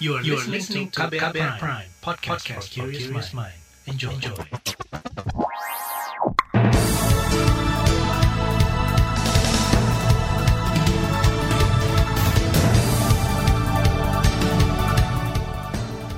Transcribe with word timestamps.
You 0.00 0.16
are, 0.16 0.24
you 0.24 0.32
are 0.32 0.48
listening 0.48 0.88
to 0.96 1.12
KBR, 1.12 1.28
KBR 1.28 1.60
Prime, 1.60 1.60
Prime 1.60 1.90
podcast, 2.00 2.48
podcast 2.48 2.72
for 2.72 2.88
curious 2.88 3.36
mind. 3.36 3.52
Enjoy. 3.84 4.16
Enjoy. 4.16 4.32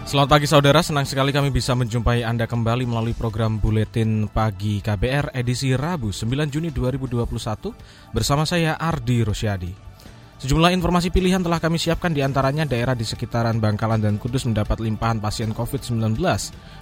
Selamat 0.06 0.30
pagi 0.30 0.46
saudara, 0.46 0.78
senang 0.86 1.02
sekali 1.02 1.34
kami 1.34 1.50
bisa 1.50 1.74
menjumpai 1.74 2.22
Anda 2.22 2.46
kembali 2.46 2.86
melalui 2.86 3.18
program 3.18 3.58
Buletin 3.58 4.30
Pagi 4.30 4.78
KBR 4.78 5.34
edisi 5.34 5.74
Rabu 5.74 6.14
9 6.14 6.22
Juni 6.54 6.70
2021 6.70 8.14
bersama 8.14 8.46
saya 8.46 8.78
Ardi 8.78 9.26
Rosyadi. 9.26 9.91
Sejumlah 10.43 10.74
informasi 10.74 11.14
pilihan 11.14 11.38
telah 11.38 11.62
kami 11.62 11.79
siapkan 11.79 12.11
di 12.11 12.18
antaranya 12.18 12.66
daerah 12.66 12.98
di 12.98 13.06
sekitaran 13.06 13.62
Bangkalan 13.62 14.02
dan 14.02 14.18
Kudus 14.18 14.43
mendapat 14.43 14.82
limpahan 14.82 15.22
pasien 15.22 15.54
COVID-19. 15.54 16.18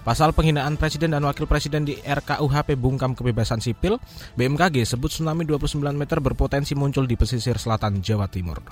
Pasal 0.01 0.33
penghinaan 0.33 0.80
Presiden 0.80 1.12
dan 1.12 1.29
Wakil 1.29 1.45
Presiden 1.45 1.84
di 1.84 1.93
RKUHP 2.01 2.81
bungkam 2.81 3.12
kebebasan 3.12 3.61
sipil, 3.61 4.01
BMKG 4.41 4.89
sebut 4.89 5.12
tsunami 5.12 5.45
29 5.45 5.77
meter 5.93 6.25
berpotensi 6.25 6.73
muncul 6.73 7.05
di 7.05 7.20
pesisir 7.20 7.61
selatan 7.61 8.01
Jawa 8.01 8.33
Timur. 8.33 8.65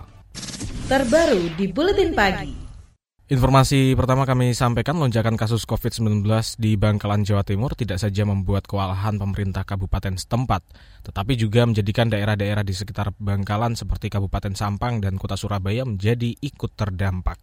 Terbaru 0.88 1.52
di 1.52 1.68
Buletin 1.68 2.16
Pagi. 2.16 2.67
Informasi 3.28 3.92
pertama 3.92 4.24
kami 4.24 4.56
sampaikan 4.56 4.96
lonjakan 4.96 5.36
kasus 5.36 5.68
COVID-19 5.68 6.24
di 6.56 6.80
Bangkalan, 6.80 7.28
Jawa 7.28 7.44
Timur 7.44 7.76
tidak 7.76 8.00
saja 8.00 8.24
membuat 8.24 8.64
kewalahan 8.64 9.20
pemerintah 9.20 9.68
kabupaten 9.68 10.16
setempat, 10.16 10.64
tetapi 11.04 11.36
juga 11.36 11.68
menjadikan 11.68 12.08
daerah-daerah 12.08 12.64
di 12.64 12.72
sekitar 12.72 13.12
Bangkalan 13.20 13.76
seperti 13.76 14.08
Kabupaten 14.08 14.56
Sampang 14.56 15.04
dan 15.04 15.20
Kota 15.20 15.36
Surabaya 15.36 15.84
menjadi 15.84 16.40
ikut 16.40 16.72
terdampak. 16.72 17.36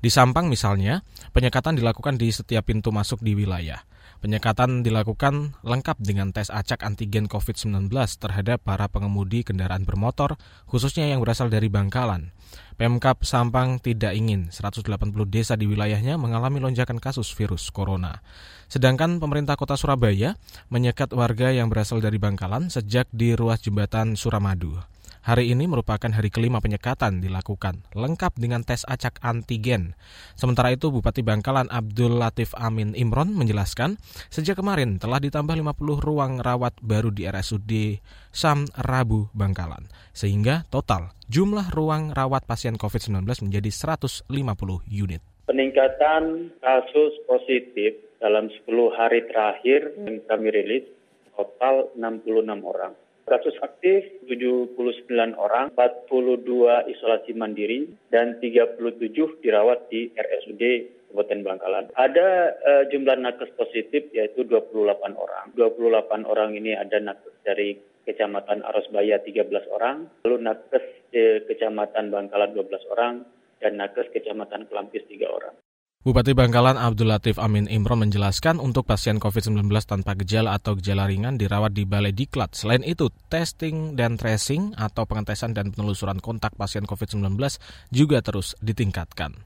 Di 0.00 0.08
Sampang 0.08 0.48
misalnya, 0.48 1.04
penyekatan 1.36 1.76
dilakukan 1.76 2.16
di 2.16 2.32
setiap 2.32 2.64
pintu 2.64 2.88
masuk 2.88 3.20
di 3.20 3.36
wilayah. 3.36 3.84
Penyekatan 4.18 4.82
dilakukan 4.82 5.54
lengkap 5.62 6.02
dengan 6.02 6.34
tes 6.34 6.50
acak 6.50 6.82
antigen 6.82 7.30
COVID-19 7.30 7.86
terhadap 8.18 8.58
para 8.66 8.90
pengemudi 8.90 9.46
kendaraan 9.46 9.86
bermotor, 9.86 10.34
khususnya 10.66 11.06
yang 11.06 11.22
berasal 11.22 11.46
dari 11.46 11.70
Bangkalan. 11.70 12.34
Pemkap 12.74 13.22
Sampang 13.22 13.78
tidak 13.78 14.18
ingin 14.18 14.50
180 14.50 14.86
desa 15.30 15.54
di 15.54 15.70
wilayahnya 15.70 16.18
mengalami 16.18 16.58
lonjakan 16.58 16.98
kasus 16.98 17.30
virus 17.30 17.70
corona. 17.70 18.22
Sedangkan 18.66 19.22
pemerintah 19.22 19.54
kota 19.54 19.78
Surabaya 19.78 20.34
menyekat 20.66 21.14
warga 21.14 21.54
yang 21.54 21.70
berasal 21.70 22.02
dari 22.02 22.18
Bangkalan 22.18 22.74
sejak 22.74 23.06
di 23.14 23.38
ruas 23.38 23.62
jembatan 23.62 24.18
Suramadu. 24.18 24.97
Hari 25.26 25.50
ini 25.50 25.66
merupakan 25.66 26.08
hari 26.08 26.30
kelima 26.30 26.62
penyekatan 26.62 27.18
dilakukan, 27.18 27.82
lengkap 27.92 28.38
dengan 28.38 28.62
tes 28.62 28.86
acak 28.86 29.18
antigen. 29.20 29.98
Sementara 30.38 30.70
itu, 30.70 30.94
Bupati 30.94 31.26
Bangkalan 31.26 31.66
Abdul 31.68 32.18
Latif 32.18 32.54
Amin 32.54 32.94
Imron 32.94 33.34
menjelaskan, 33.34 33.98
sejak 34.30 34.62
kemarin 34.62 35.02
telah 35.02 35.18
ditambah 35.18 35.54
50 35.54 35.98
ruang 35.98 36.38
rawat 36.38 36.78
baru 36.78 37.10
di 37.10 37.26
RSUD 37.26 37.98
Sam 38.30 38.70
Rabu 38.78 39.32
Bangkalan, 39.34 39.90
sehingga 40.14 40.68
total 40.70 41.10
jumlah 41.26 41.74
ruang 41.74 42.14
rawat 42.14 42.46
pasien 42.46 42.78
COVID-19 42.78 43.26
menjadi 43.42 43.70
150 43.70 44.30
unit. 44.86 45.22
Peningkatan 45.48 46.52
kasus 46.60 47.12
positif 47.24 47.96
dalam 48.20 48.52
10 48.52 48.68
hari 48.94 49.24
terakhir 49.26 49.96
yang 49.96 50.20
kami 50.28 50.52
rilis 50.52 50.84
total 51.32 51.88
66 51.96 52.44
orang. 52.62 52.92
Kasus 53.28 53.54
aktif 53.60 54.08
79 54.24 54.74
orang, 55.36 55.68
42 55.76 56.88
isolasi 56.88 57.36
mandiri, 57.36 57.86
dan 58.08 58.40
37 58.40 59.44
dirawat 59.44 59.92
di 59.92 60.08
RSUD 60.16 60.62
Kabupaten 61.08 61.40
Bangkalan. 61.44 61.84
Ada 61.96 62.28
uh, 62.60 62.84
jumlah 62.92 63.16
nakes 63.20 63.52
positif 63.56 64.12
yaitu 64.12 64.44
28 64.44 65.16
orang. 65.16 65.52
28 65.56 66.28
orang 66.28 66.56
ini 66.56 66.76
ada 66.76 67.00
nakes 67.00 67.34
dari 67.44 67.76
Kecamatan 68.08 68.64
Arosbaya 68.64 69.20
13 69.20 69.52
orang, 69.68 70.08
lalu 70.24 70.48
nakes 70.48 70.84
di 71.12 71.44
Kecamatan 71.44 72.08
Bangkalan 72.08 72.56
12 72.56 72.92
orang, 72.92 73.14
dan 73.60 73.76
nakes 73.76 74.08
Kecamatan 74.16 74.64
Kelampis 74.72 75.04
3 75.04 75.28
orang. 75.28 75.52
Bupati 76.08 76.32
Bangkalan 76.32 76.80
Abdul 76.80 77.12
Latif 77.12 77.36
Amin 77.36 77.68
Imron 77.68 78.00
menjelaskan 78.00 78.64
untuk 78.64 78.88
pasien 78.88 79.20
COVID-19 79.20 79.68
tanpa 79.84 80.16
gejala 80.16 80.56
atau 80.56 80.72
gejala 80.72 81.04
ringan 81.04 81.36
dirawat 81.36 81.76
di 81.76 81.84
Balai 81.84 82.16
Diklat. 82.16 82.56
Selain 82.56 82.80
itu, 82.80 83.12
testing 83.28 83.92
dan 83.92 84.16
tracing 84.16 84.72
atau 84.80 85.04
pengetesan 85.04 85.52
dan 85.52 85.68
penelusuran 85.68 86.16
kontak 86.24 86.56
pasien 86.56 86.88
COVID-19 86.88 87.36
juga 87.92 88.24
terus 88.24 88.56
ditingkatkan. 88.64 89.36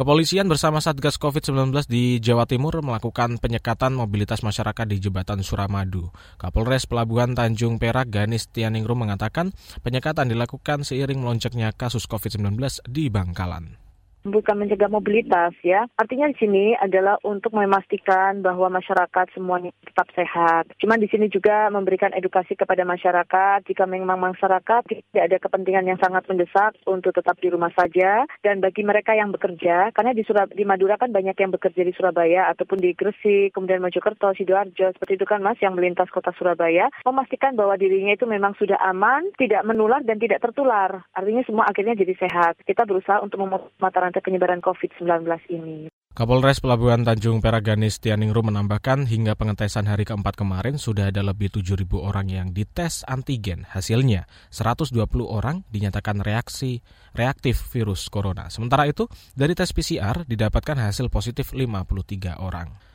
Kepolisian 0.00 0.48
bersama 0.48 0.80
Satgas 0.80 1.20
COVID-19 1.20 1.76
di 1.92 2.24
Jawa 2.24 2.48
Timur 2.48 2.80
melakukan 2.80 3.36
penyekatan 3.36 3.92
mobilitas 3.92 4.40
masyarakat 4.40 4.88
di 4.88 5.04
Jembatan 5.04 5.44
Suramadu. 5.44 6.08
Kapolres 6.40 6.88
Pelabuhan 6.88 7.36
Tanjung 7.36 7.76
Perak 7.76 8.08
Ganis 8.08 8.48
Tianingrum 8.48 9.04
mengatakan 9.04 9.52
penyekatan 9.84 10.32
dilakukan 10.32 10.88
seiring 10.88 11.20
melonjaknya 11.20 11.68
kasus 11.76 12.08
COVID-19 12.08 12.56
di 12.88 13.12
Bangkalan 13.12 13.87
bukan 14.30 14.58
mencegah 14.58 14.90
mobilitas 14.90 15.52
ya. 15.64 15.86
Artinya 15.96 16.30
di 16.30 16.36
sini 16.38 16.64
adalah 16.78 17.16
untuk 17.24 17.54
memastikan 17.56 18.40
bahwa 18.44 18.68
masyarakat 18.72 19.26
semuanya 19.34 19.74
tetap 19.84 20.08
sehat. 20.14 20.70
Cuma 20.78 21.00
di 21.00 21.10
sini 21.10 21.26
juga 21.32 21.68
memberikan 21.68 22.12
edukasi 22.14 22.54
kepada 22.54 22.82
masyarakat 22.84 23.64
jika 23.66 23.84
memang 23.84 24.20
masyarakat 24.20 24.82
tidak 24.88 25.24
ada 25.24 25.38
kepentingan 25.38 25.88
yang 25.88 25.98
sangat 26.00 26.24
mendesak 26.28 26.76
untuk 26.86 27.12
tetap 27.14 27.36
di 27.40 27.48
rumah 27.52 27.72
saja 27.74 28.24
dan 28.44 28.60
bagi 28.60 28.84
mereka 28.84 29.14
yang 29.14 29.32
bekerja 29.34 29.90
karena 29.92 30.12
di 30.12 30.22
Surab 30.24 30.52
di 30.52 30.64
Madura 30.64 31.00
kan 31.00 31.10
banyak 31.10 31.36
yang 31.38 31.52
bekerja 31.54 31.82
di 31.84 31.92
Surabaya 31.94 32.50
ataupun 32.52 32.78
di 32.78 32.92
Gresik, 32.94 33.54
kemudian 33.54 33.82
Mojokerto, 33.82 34.32
Sidoarjo 34.34 34.92
seperti 34.94 35.18
itu 35.18 35.26
kan 35.26 35.40
Mas 35.42 35.58
yang 35.62 35.74
melintas 35.74 36.10
kota 36.10 36.34
Surabaya 36.36 36.90
memastikan 37.06 37.54
bahwa 37.54 37.78
dirinya 37.78 38.14
itu 38.14 38.26
memang 38.26 38.54
sudah 38.58 38.78
aman, 38.84 39.30
tidak 39.40 39.64
menular 39.64 40.02
dan 40.04 40.18
tidak 40.18 40.42
tertular. 40.42 41.02
Artinya 41.14 41.42
semua 41.46 41.64
akhirnya 41.70 41.98
jadi 41.98 42.14
sehat. 42.18 42.60
Kita 42.66 42.84
berusaha 42.84 43.22
untuk 43.22 43.42
memutus 43.42 43.70
mata 43.78 44.02
rantai 44.02 44.17
penyebaran 44.20 44.62
COVID-19 44.62 45.24
ini. 45.50 45.88
Kapolres 46.18 46.58
Pelabuhan 46.58 47.06
Tanjung 47.06 47.38
Perak 47.38 47.62
Ganis 47.70 48.02
Tianingrum 48.02 48.50
menambahkan 48.50 49.06
hingga 49.06 49.38
pengetesan 49.38 49.86
hari 49.86 50.02
keempat 50.02 50.34
kemarin 50.34 50.74
sudah 50.74 51.14
ada 51.14 51.22
lebih 51.22 51.46
7.000 51.46 51.86
orang 51.94 52.26
yang 52.26 52.50
dites 52.50 53.06
antigen. 53.06 53.62
Hasilnya 53.62 54.26
120 54.50 54.98
orang 55.22 55.62
dinyatakan 55.70 56.18
reaksi 56.26 56.82
reaktif 57.14 57.62
virus 57.70 58.10
corona. 58.10 58.50
Sementara 58.50 58.90
itu 58.90 59.06
dari 59.38 59.54
tes 59.54 59.70
PCR 59.70 60.26
didapatkan 60.26 60.90
hasil 60.90 61.06
positif 61.06 61.54
53 61.54 62.42
orang. 62.42 62.87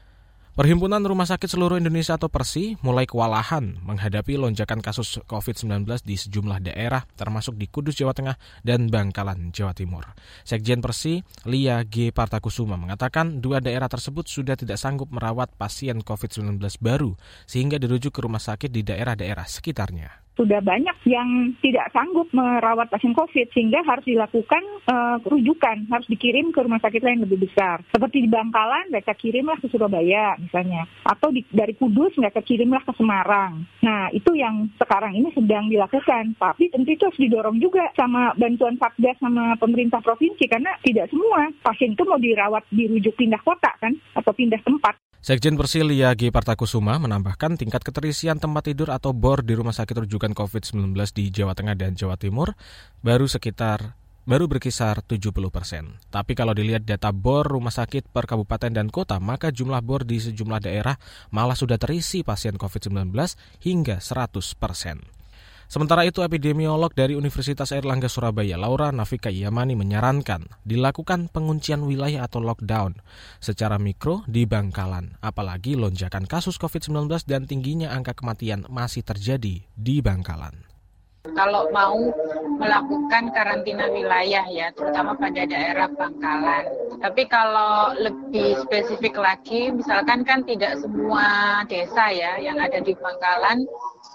Perhimpunan 0.53 1.01
Rumah 1.01 1.25
Sakit 1.25 1.49
Seluruh 1.49 1.81
Indonesia 1.81 2.13
atau 2.13 2.29
PERSI 2.29 2.77
mulai 2.85 3.09
kewalahan 3.09 3.73
menghadapi 3.81 4.37
lonjakan 4.37 4.85
kasus 4.85 5.17
COVID-19 5.25 6.05
di 6.05 6.13
sejumlah 6.13 6.61
daerah 6.61 7.09
termasuk 7.17 7.57
di 7.57 7.65
Kudus, 7.65 7.97
Jawa 7.97 8.13
Tengah 8.13 8.37
dan 8.61 8.85
Bangkalan, 8.85 9.49
Jawa 9.49 9.73
Timur. 9.73 10.05
Sekjen 10.45 10.77
PERSI, 10.77 11.25
Lia 11.49 11.81
G. 11.89 12.13
Partakusuma 12.13 12.77
mengatakan 12.77 13.41
dua 13.41 13.65
daerah 13.65 13.89
tersebut 13.89 14.29
sudah 14.29 14.53
tidak 14.53 14.77
sanggup 14.77 15.09
merawat 15.09 15.49
pasien 15.57 16.05
COVID-19 16.05 16.61
baru 16.77 17.17
sehingga 17.49 17.81
dirujuk 17.81 18.13
ke 18.13 18.21
rumah 18.21 18.37
sakit 18.37 18.69
di 18.69 18.85
daerah-daerah 18.85 19.49
sekitarnya 19.49 20.22
sudah 20.33 20.59
banyak 20.65 20.97
yang 21.05 21.53
tidak 21.61 21.93
sanggup 21.93 22.25
merawat 22.33 22.89
pasien 22.89 23.13
COVID 23.13 23.53
sehingga 23.53 23.85
harus 23.85 24.05
dilakukan 24.05 24.63
uh, 24.89 25.17
rujukan, 25.21 25.85
harus 25.93 26.07
dikirim 26.09 26.49
ke 26.49 26.59
rumah 26.65 26.81
sakit 26.81 27.01
lain 27.05 27.25
lebih 27.25 27.45
besar. 27.45 27.85
Seperti 27.93 28.25
di 28.25 28.29
Bangkalan, 28.29 28.89
mereka 28.89 29.13
kirimlah 29.13 29.61
ke 29.61 29.69
Surabaya 29.69 30.33
misalnya, 30.41 30.89
atau 31.05 31.29
di, 31.29 31.45
dari 31.53 31.77
Kudus 31.77 32.17
mereka 32.17 32.41
kirimlah 32.41 32.81
ke 32.81 32.93
Semarang. 32.97 33.61
Nah 33.85 34.09
itu 34.09 34.33
yang 34.33 34.69
sekarang 34.81 35.13
ini 35.13 35.29
sedang 35.37 35.69
dilakukan, 35.69 36.33
tapi 36.41 36.73
tentu 36.73 36.89
itu 36.89 37.05
harus 37.05 37.21
didorong 37.21 37.57
juga 37.61 37.93
sama 37.93 38.33
bantuan 38.33 38.75
Satgas 38.81 39.21
sama 39.21 39.53
pemerintah 39.61 40.01
provinsi 40.01 40.49
karena 40.49 40.73
tidak 40.81 41.13
semua 41.13 41.53
pasien 41.61 41.93
itu 41.93 42.03
mau 42.03 42.17
dirawat 42.17 42.65
dirujuk 42.73 43.13
pindah 43.13 43.41
kota 43.45 43.69
kan 43.77 43.93
atau 44.17 44.33
pindah 44.33 44.61
tempat. 44.65 44.97
Sekjen 45.23 45.55
Persil 45.55 45.87
Yagi 45.95 46.35
Partakusuma 46.35 46.99
menambahkan 46.99 47.55
tingkat 47.55 47.79
keterisian 47.79 48.43
tempat 48.43 48.67
tidur 48.67 48.91
atau 48.91 49.15
BOR 49.15 49.39
di 49.39 49.55
rumah 49.55 49.71
sakit 49.71 50.03
rujukan 50.03 50.35
COVID-19 50.35 50.91
di 51.15 51.31
Jawa 51.31 51.55
Tengah 51.55 51.79
dan 51.79 51.95
Jawa 51.95 52.19
Timur 52.19 52.51
baru 52.99 53.23
sekitar 53.23 53.95
baru 54.27 54.51
berkisar 54.51 54.99
70 54.99 55.31
persen. 55.47 55.95
Tapi 56.11 56.35
kalau 56.35 56.51
dilihat 56.51 56.83
data 56.83 57.15
BOR 57.15 57.47
rumah 57.55 57.71
sakit 57.71 58.11
per 58.11 58.27
kabupaten 58.27 58.75
dan 58.75 58.91
kota, 58.91 59.15
maka 59.23 59.47
jumlah 59.47 59.79
BOR 59.79 60.03
di 60.03 60.19
sejumlah 60.19 60.59
daerah 60.59 60.99
malah 61.31 61.55
sudah 61.55 61.79
terisi 61.79 62.27
pasien 62.27 62.59
COVID-19 62.59 63.15
hingga 63.63 64.03
100 64.03 64.59
persen. 64.59 65.22
Sementara 65.73 66.05
itu, 66.05 66.21
epidemiolog 66.21 66.93
dari 66.93 67.17
Universitas 67.17 67.73
Airlangga 67.73 68.05
Surabaya, 68.05 68.61
Laura 68.61 68.93
Nafika 68.93 69.33
Yamani 69.33 69.73
menyarankan 69.73 70.45
dilakukan 70.61 71.33
penguncian 71.33 71.81
wilayah 71.81 72.29
atau 72.29 72.45
lockdown 72.45 73.01
secara 73.41 73.81
mikro 73.81 74.21
di 74.29 74.45
Bangkalan, 74.45 75.17
apalagi 75.17 75.73
lonjakan 75.73 76.29
kasus 76.29 76.61
COVID-19 76.61 77.25
dan 77.25 77.49
tingginya 77.49 77.89
angka 77.89 78.13
kematian 78.13 78.69
masih 78.69 79.01
terjadi 79.01 79.65
di 79.65 79.95
Bangkalan 80.05 80.72
kalau 81.31 81.71
mau 81.71 82.11
melakukan 82.59 83.31
karantina 83.31 83.87
wilayah 83.87 84.43
ya, 84.51 84.75
terutama 84.75 85.15
pada 85.15 85.47
daerah 85.47 85.87
Bangkalan. 85.87 86.67
Tapi 86.99 87.23
kalau 87.31 87.95
lebih 87.95 88.59
spesifik 88.59 89.15
lagi, 89.15 89.71
misalkan 89.71 90.27
kan 90.27 90.43
tidak 90.43 90.75
semua 90.83 91.63
desa 91.71 92.11
ya 92.11 92.35
yang 92.43 92.59
ada 92.59 92.83
di 92.83 92.91
Bangkalan 92.99 93.63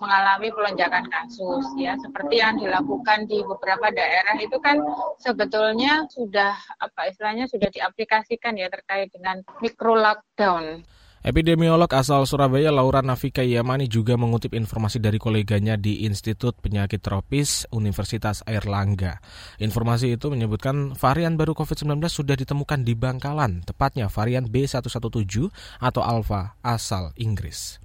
mengalami 0.04 0.52
pelonjakan 0.52 1.08
kasus 1.08 1.64
ya 1.80 1.96
seperti 1.98 2.44
yang 2.44 2.60
dilakukan 2.60 3.24
di 3.24 3.40
beberapa 3.42 3.88
daerah 3.90 4.36
itu 4.38 4.60
kan 4.60 4.78
sebetulnya 5.18 6.06
sudah 6.12 6.54
apa 6.78 7.08
istilahnya 7.10 7.50
sudah 7.50 7.66
diaplikasikan 7.72 8.54
ya 8.54 8.68
terkait 8.68 9.10
dengan 9.10 9.42
mikro 9.64 9.96
lockdown. 9.96 10.84
Epidemiolog 11.18 11.90
asal 11.98 12.22
Surabaya 12.30 12.70
Laura 12.70 13.02
Nafika 13.02 13.42
Yamani 13.42 13.90
juga 13.90 14.14
mengutip 14.14 14.54
informasi 14.54 15.02
dari 15.02 15.18
koleganya 15.18 15.74
di 15.74 16.06
Institut 16.06 16.54
Penyakit 16.62 17.02
Tropis 17.02 17.66
Universitas 17.74 18.46
Airlangga. 18.46 19.18
Informasi 19.58 20.14
itu 20.14 20.30
menyebutkan 20.30 20.94
varian 20.94 21.34
baru 21.34 21.58
COVID-19 21.58 21.98
sudah 22.06 22.38
ditemukan 22.38 22.86
di 22.86 22.94
Bangkalan, 22.94 23.66
tepatnya 23.66 24.06
varian 24.06 24.46
B117 24.46 25.50
atau 25.82 26.02
Alpha 26.06 26.54
asal 26.62 27.10
Inggris. 27.18 27.82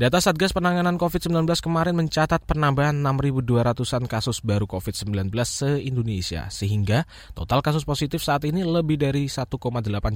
Data 0.00 0.16
Satgas 0.16 0.56
Penanganan 0.56 0.96
COVID-19 0.96 1.44
kemarin 1.60 1.92
mencatat 1.92 2.48
penambahan 2.48 2.96
6.200-an 3.04 4.08
kasus 4.08 4.40
baru 4.40 4.64
COVID-19 4.64 5.28
se-Indonesia, 5.44 6.48
sehingga 6.48 7.04
total 7.36 7.60
kasus 7.60 7.84
positif 7.84 8.24
saat 8.24 8.48
ini 8.48 8.64
lebih 8.64 8.96
dari 8.96 9.28
1,8 9.28 9.60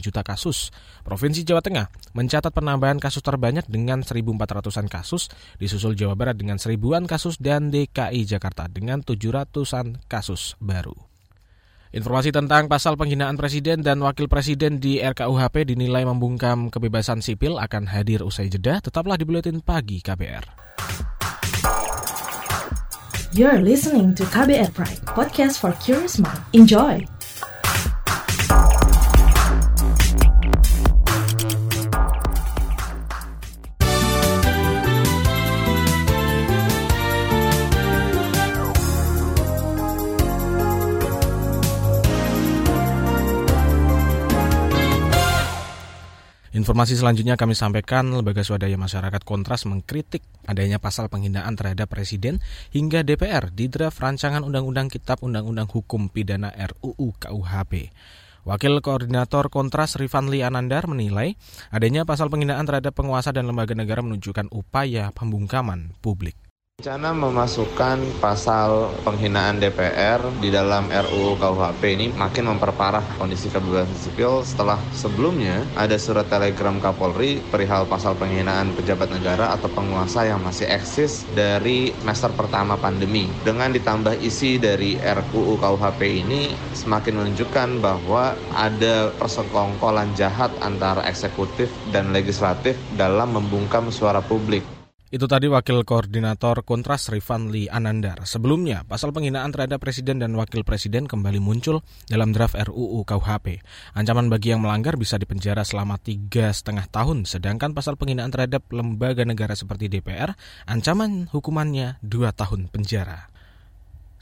juta 0.01 0.25
kasus. 0.25 0.73
Provinsi 1.05 1.45
Jawa 1.45 1.61
Tengah 1.61 1.93
mencatat 2.17 2.49
penambahan 2.57 2.97
kasus 2.97 3.21
terbanyak 3.21 3.69
dengan 3.69 4.01
1.400-an 4.01 4.89
kasus, 4.89 5.29
disusul 5.61 5.93
Jawa 5.93 6.17
Barat 6.17 6.41
dengan 6.41 6.57
1.000-an 6.57 7.05
kasus, 7.05 7.37
dan 7.37 7.69
DKI 7.69 8.25
Jakarta 8.25 8.65
dengan 8.73 9.05
700-an 9.05 10.01
kasus 10.09 10.57
baru. 10.65 10.97
Informasi 11.95 12.35
tentang 12.35 12.67
pasal 12.67 12.99
penghinaan 12.99 13.39
presiden 13.39 13.79
dan 13.79 14.03
wakil 14.03 14.27
presiden 14.27 14.83
di 14.83 14.99
RKUHP 14.99 15.63
dinilai 15.63 16.03
membungkam 16.03 16.67
kebebasan 16.67 17.23
sipil 17.23 17.55
akan 17.55 17.87
hadir 17.87 18.27
usai 18.27 18.51
jeda. 18.51 18.83
Tetaplah 18.83 19.15
di 19.15 19.23
Buletin 19.23 19.63
Pagi 19.63 20.03
KBR. 20.03 20.43
You're 23.31 23.63
listening 23.63 24.11
to 24.19 24.27
KBR 24.27 24.75
Pride, 24.75 25.03
podcast 25.07 25.63
for 25.63 25.71
curious 25.79 26.19
mind. 26.19 26.43
Enjoy! 26.51 27.14
Informasi 46.65 46.97
selanjutnya 46.97 47.37
kami 47.37 47.53
sampaikan 47.53 48.09
lembaga 48.09 48.41
swadaya 48.41 48.81
masyarakat 48.81 49.21
Kontras 49.21 49.69
mengkritik 49.69 50.25
adanya 50.49 50.81
pasal 50.81 51.13
penghinaan 51.13 51.61
terhadap 51.61 51.93
presiden 51.93 52.41
hingga 52.73 53.05
DPR 53.05 53.53
di 53.53 53.69
draft 53.69 54.01
rancangan 54.01 54.41
undang-undang 54.41 54.89
Kitab 54.89 55.21
Undang-Undang 55.21 55.69
Hukum 55.69 56.09
Pidana 56.09 56.49
RUU 56.57 57.21
KUHP. 57.21 57.93
Wakil 58.49 58.81
Koordinator 58.81 59.53
Kontras 59.53 60.01
Rifanli 60.01 60.41
Anandar 60.41 60.89
menilai 60.89 61.37
adanya 61.69 62.09
pasal 62.09 62.33
penghinaan 62.33 62.65
terhadap 62.65 62.97
penguasa 62.97 63.29
dan 63.29 63.45
lembaga 63.45 63.77
negara 63.77 64.01
menunjukkan 64.01 64.49
upaya 64.49 65.13
pembungkaman 65.13 65.93
publik. 66.01 66.44
Rencana 66.83 67.15
memasukkan 67.15 68.03
pasal 68.19 68.91
penghinaan 69.07 69.63
DPR 69.63 70.19
di 70.43 70.51
dalam 70.51 70.91
RUU 70.91 71.39
KUHP 71.39 71.83
ini 71.95 72.11
makin 72.19 72.51
memperparah 72.51 73.15
kondisi 73.15 73.47
kebebasan 73.47 73.95
sipil 73.95 74.43
setelah 74.43 74.83
sebelumnya 74.91 75.63
ada 75.79 75.95
surat 75.95 76.27
telegram 76.27 76.83
Kapolri 76.83 77.39
perihal 77.47 77.87
pasal 77.87 78.19
penghinaan 78.19 78.75
pejabat 78.75 79.07
negara 79.07 79.55
atau 79.55 79.71
penguasa 79.71 80.27
yang 80.27 80.43
masih 80.43 80.67
eksis 80.67 81.23
dari 81.39 81.95
semester 82.03 82.35
pertama 82.35 82.75
pandemi. 82.75 83.31
Dengan 83.47 83.71
ditambah 83.71 84.19
isi 84.19 84.59
dari 84.59 84.99
RUU 84.99 85.63
KUHP 85.63 86.27
ini 86.27 86.59
semakin 86.75 87.23
menunjukkan 87.23 87.79
bahwa 87.79 88.35
ada 88.51 89.15
persekongkolan 89.15 90.11
jahat 90.19 90.51
antara 90.59 91.07
eksekutif 91.07 91.71
dan 91.95 92.11
legislatif 92.11 92.75
dalam 92.99 93.31
membungkam 93.31 93.95
suara 93.95 94.19
publik. 94.19 94.74
Itu 95.15 95.31
tadi 95.31 95.47
Wakil 95.47 95.87
Koordinator 95.87 96.67
Kontras 96.67 97.07
Rifanli 97.07 97.71
Anandar. 97.71 98.27
Sebelumnya, 98.27 98.83
pasal 98.83 99.15
penghinaan 99.15 99.55
terhadap 99.55 99.79
Presiden 99.79 100.19
dan 100.19 100.35
Wakil 100.35 100.67
Presiden 100.67 101.07
kembali 101.07 101.39
muncul 101.39 101.87
dalam 102.11 102.35
draft 102.35 102.59
RUU 102.59 103.07
KUHP. 103.07 103.63
Ancaman 103.95 104.27
bagi 104.27 104.51
yang 104.51 104.67
melanggar 104.67 104.99
bisa 104.99 105.15
dipenjara 105.15 105.63
selama 105.63 106.03
tiga 106.03 106.51
setengah 106.51 106.91
tahun, 106.91 107.31
sedangkan 107.31 107.79
pasal 107.79 107.95
penghinaan 107.95 108.35
terhadap 108.35 108.67
lembaga 108.75 109.23
negara 109.23 109.55
seperti 109.55 109.87
DPR, 109.87 110.35
ancaman 110.67 111.31
hukumannya 111.31 112.03
dua 112.03 112.35
tahun 112.35 112.67
penjara. 112.75 113.34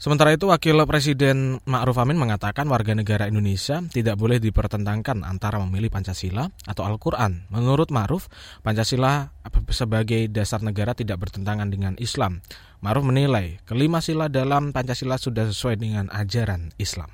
Sementara 0.03 0.35
itu, 0.35 0.51
Wakil 0.51 0.83
Presiden 0.83 1.63
Ma'ruf 1.63 1.95
Amin 1.95 2.19
mengatakan 2.19 2.67
warga 2.67 2.91
negara 2.91 3.31
Indonesia 3.31 3.79
tidak 3.87 4.19
boleh 4.19 4.35
dipertentangkan 4.35 5.23
antara 5.23 5.63
memilih 5.63 5.87
Pancasila 5.87 6.51
atau 6.67 6.83
Al-Quran. 6.83 7.47
Menurut 7.47 7.87
Ma'ruf, 7.87 8.27
Pancasila 8.67 9.31
sebagai 9.71 10.27
dasar 10.27 10.59
negara 10.59 10.91
tidak 10.91 11.23
bertentangan 11.23 11.71
dengan 11.71 11.95
Islam. 12.03 12.43
Ma'ruf 12.83 13.07
menilai 13.07 13.63
kelima 13.63 14.03
sila 14.03 14.27
dalam 14.27 14.75
Pancasila 14.75 15.15
sudah 15.15 15.47
sesuai 15.47 15.79
dengan 15.79 16.11
ajaran 16.11 16.75
Islam. 16.75 17.07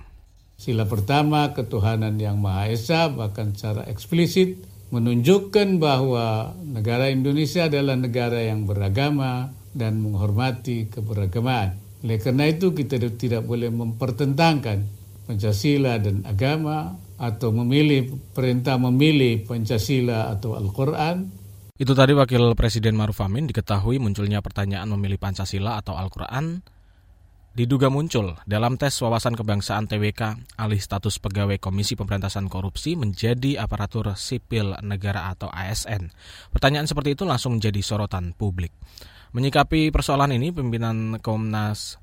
Sila 0.58 0.90
pertama, 0.90 1.54
ketuhanan 1.54 2.18
yang 2.18 2.42
Maha 2.42 2.74
Esa, 2.74 3.06
bahkan 3.14 3.54
secara 3.54 3.86
eksplisit 3.86 4.66
menunjukkan 4.90 5.78
bahwa 5.78 6.58
negara 6.66 7.14
Indonesia 7.14 7.70
adalah 7.70 7.94
negara 7.94 8.42
yang 8.42 8.66
beragama 8.66 9.54
dan 9.78 10.02
menghormati 10.02 10.90
keberagaman. 10.90 11.89
Oleh 12.00 12.18
karena 12.20 12.48
itu 12.48 12.72
kita 12.72 12.96
tidak 13.20 13.44
boleh 13.44 13.68
mempertentangkan 13.68 14.88
Pancasila 15.28 16.00
dan 16.00 16.26
agama 16.26 16.96
atau 17.20 17.52
memilih 17.52 18.16
perintah 18.32 18.80
memilih 18.80 19.46
Pancasila 19.46 20.32
atau 20.32 20.56
Al-Quran. 20.56 21.30
Itu 21.76 21.92
tadi 21.94 22.16
Wakil 22.16 22.56
Presiden 22.56 22.96
Maruf 22.96 23.20
Amin 23.22 23.48
diketahui 23.48 24.00
munculnya 24.00 24.40
pertanyaan 24.40 24.90
memilih 24.96 25.20
Pancasila 25.20 25.80
atau 25.80 25.96
Al-Quran 26.00 26.60
diduga 27.58 27.90
muncul 27.90 28.38
dalam 28.46 28.78
tes 28.78 28.94
wawasan 29.02 29.34
kebangsaan 29.34 29.90
TWK 29.90 30.54
alih 30.56 30.82
status 30.82 31.18
pegawai 31.18 31.58
Komisi 31.58 31.98
Pemberantasan 31.98 32.46
Korupsi 32.48 32.94
menjadi 32.94 33.60
aparatur 33.60 34.14
sipil 34.14 34.78
negara 34.86 35.34
atau 35.34 35.50
ASN. 35.50 36.14
Pertanyaan 36.54 36.86
seperti 36.86 37.18
itu 37.18 37.26
langsung 37.26 37.58
menjadi 37.58 37.82
sorotan 37.82 38.38
publik. 38.38 38.72
Menyikapi 39.34 39.94
persoalan 39.94 40.34
ini, 40.34 40.50
pimpinan 40.50 41.22
Komnas 41.22 42.02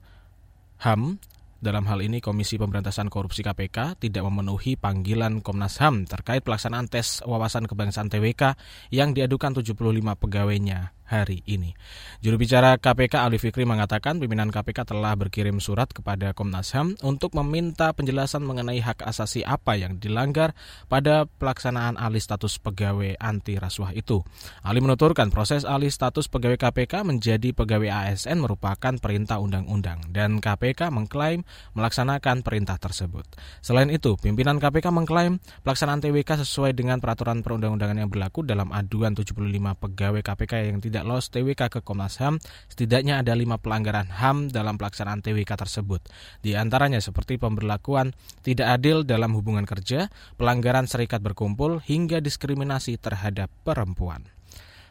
HAM 0.83 1.19
dalam 1.57 1.89
hal 1.89 2.05
ini 2.05 2.23
Komisi 2.23 2.61
Pemberantasan 2.61 3.11
Korupsi 3.11 3.43
KPK 3.43 3.99
tidak 3.99 4.23
memenuhi 4.29 4.77
panggilan 4.77 5.43
Komnas 5.43 5.83
HAM 5.83 6.07
terkait 6.07 6.47
pelaksanaan 6.47 6.87
tes 6.87 7.25
wawasan 7.27 7.67
kebangsaan 7.67 8.13
TWK 8.13 8.55
yang 8.95 9.17
diadukan 9.17 9.57
75 9.57 9.75
pegawainya 10.21 10.96
hari 11.07 11.43
ini. 11.47 11.73
Juru 12.21 12.39
bicara 12.39 12.79
KPK 12.79 13.23
Ali 13.23 13.39
Fikri 13.39 13.63
mengatakan 13.63 14.19
pimpinan 14.19 14.51
KPK 14.51 14.87
telah 14.87 15.15
berkirim 15.15 15.59
surat 15.63 15.91
kepada 15.91 16.35
Komnas 16.35 16.75
HAM 16.75 16.99
untuk 17.03 17.35
meminta 17.39 17.91
penjelasan 17.95 18.43
mengenai 18.43 18.83
hak 18.83 19.07
asasi 19.07 19.47
apa 19.47 19.79
yang 19.79 19.99
dilanggar 20.03 20.55
pada 20.91 21.27
pelaksanaan 21.39 21.95
alih 21.99 22.23
status 22.23 22.59
pegawai 22.63 23.19
anti 23.19 23.59
rasuah 23.59 23.95
itu. 23.95 24.23
Ali 24.63 24.83
menuturkan 24.83 25.31
proses 25.31 25.63
alih 25.63 25.91
status 25.91 26.27
pegawai 26.27 26.59
KPK 26.59 27.07
menjadi 27.07 27.55
pegawai 27.55 27.91
ASN 28.11 28.43
merupakan 28.43 28.95
perintah 28.99 29.39
undang-undang 29.39 30.03
dan 30.11 30.43
KPK 30.43 30.91
mengklaim 30.91 31.47
melaksanakan 31.77 32.43
perintah 32.43 32.81
tersebut. 32.81 33.29
Selain 33.61 33.93
itu, 33.93 34.17
pimpinan 34.19 34.59
KPK 34.59 34.91
mengklaim 34.91 35.39
pelaksanaan 35.63 36.01
TWK 36.01 36.43
sesuai 36.43 36.73
dengan 36.73 36.99
peraturan 36.99 37.45
perundang-undangan 37.45 38.01
yang 38.01 38.11
berlaku 38.11 38.43
dalam 38.43 38.73
aduan 38.73 39.13
75 39.13 39.37
pegawai 39.77 40.23
KPK 40.25 40.53
yang 40.73 40.79
tidak 40.81 40.96
tidak 40.97 41.13
lolos 41.13 41.29
TWK 41.29 41.69
ke 41.69 41.81
Komnas 41.85 42.17
HAM, 42.25 42.41
setidaknya 42.73 43.21
ada 43.21 43.37
lima 43.37 43.61
pelanggaran 43.61 44.09
HAM 44.09 44.49
dalam 44.49 44.81
pelaksanaan 44.81 45.21
TWK 45.21 45.53
tersebut. 45.61 46.01
Di 46.41 46.57
antaranya 46.57 47.05
seperti 47.05 47.37
pemberlakuan 47.37 48.17
tidak 48.41 48.81
adil 48.81 49.05
dalam 49.05 49.37
hubungan 49.37 49.69
kerja, 49.69 50.09
pelanggaran 50.41 50.89
serikat 50.89 51.21
berkumpul, 51.21 51.85
hingga 51.85 52.25
diskriminasi 52.25 52.97
terhadap 52.97 53.53
perempuan. 53.61 54.25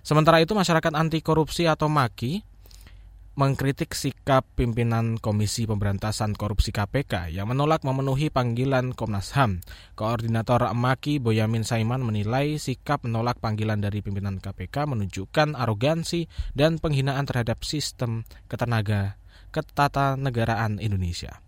Sementara 0.06 0.38
itu 0.46 0.54
masyarakat 0.54 0.94
anti 0.94 1.26
korupsi 1.26 1.66
atau 1.66 1.90
MAKI 1.90 2.46
mengkritik 3.36 3.92
sikap 3.92 4.48
pimpinan 4.56 5.20
Komisi 5.20 5.68
Pemberantasan 5.68 6.40
Korupsi 6.40 6.72
KPK 6.72 7.36
yang 7.36 7.52
menolak 7.52 7.84
memenuhi 7.84 8.32
panggilan 8.32 8.96
Komnas 8.96 9.36
HAM. 9.36 9.60
Koordinator 10.00 10.72
Maki 10.72 11.20
Boyamin 11.20 11.68
Saiman 11.68 12.00
menilai 12.00 12.56
sikap 12.56 13.04
menolak 13.04 13.44
panggilan 13.44 13.84
dari 13.84 14.00
pimpinan 14.00 14.40
KPK 14.40 14.88
menunjukkan 14.88 15.52
arogansi 15.52 16.32
dan 16.56 16.80
penghinaan 16.80 17.28
terhadap 17.28 17.60
sistem 17.68 18.24
ketenaga 18.48 19.20
ketatanegaraan 19.52 20.80
Indonesia. 20.80 21.44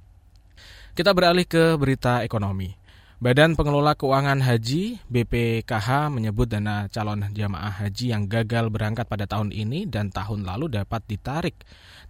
Kita 0.91 1.15
beralih 1.15 1.47
ke 1.47 1.79
berita 1.79 2.19
ekonomi. 2.19 2.86
Badan 3.17 3.57
Pengelola 3.57 3.97
Keuangan 3.97 4.45
Haji 4.45 5.01
BPKH 5.09 6.13
menyebut 6.13 6.45
dana 6.45 6.85
calon 6.85 7.25
jamaah 7.33 7.73
haji 7.73 8.13
yang 8.13 8.29
gagal 8.29 8.69
berangkat 8.69 9.09
pada 9.09 9.25
tahun 9.25 9.49
ini 9.49 9.89
dan 9.89 10.13
tahun 10.13 10.45
lalu 10.45 10.69
dapat 10.69 11.01
ditarik. 11.09 11.57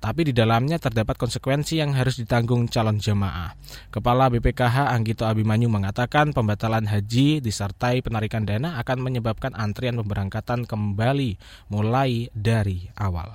Tapi 0.03 0.27
di 0.27 0.33
dalamnya 0.35 0.75
terdapat 0.75 1.15
konsekuensi 1.15 1.79
yang 1.79 1.95
harus 1.95 2.19
ditanggung 2.19 2.67
calon 2.67 2.99
jamaah. 2.99 3.55
Kepala 3.87 4.27
BPKH 4.27 4.91
Anggito 4.91 5.23
Abimanyu 5.23 5.71
mengatakan 5.71 6.35
pembatalan 6.35 6.83
haji 6.83 7.39
disertai 7.39 8.03
penarikan 8.03 8.43
dana 8.43 8.75
akan 8.75 8.99
menyebabkan 8.99 9.55
antrian 9.55 9.95
pemberangkatan 10.03 10.67
kembali 10.67 11.39
mulai 11.71 12.27
dari 12.35 12.91
awal. 12.99 13.31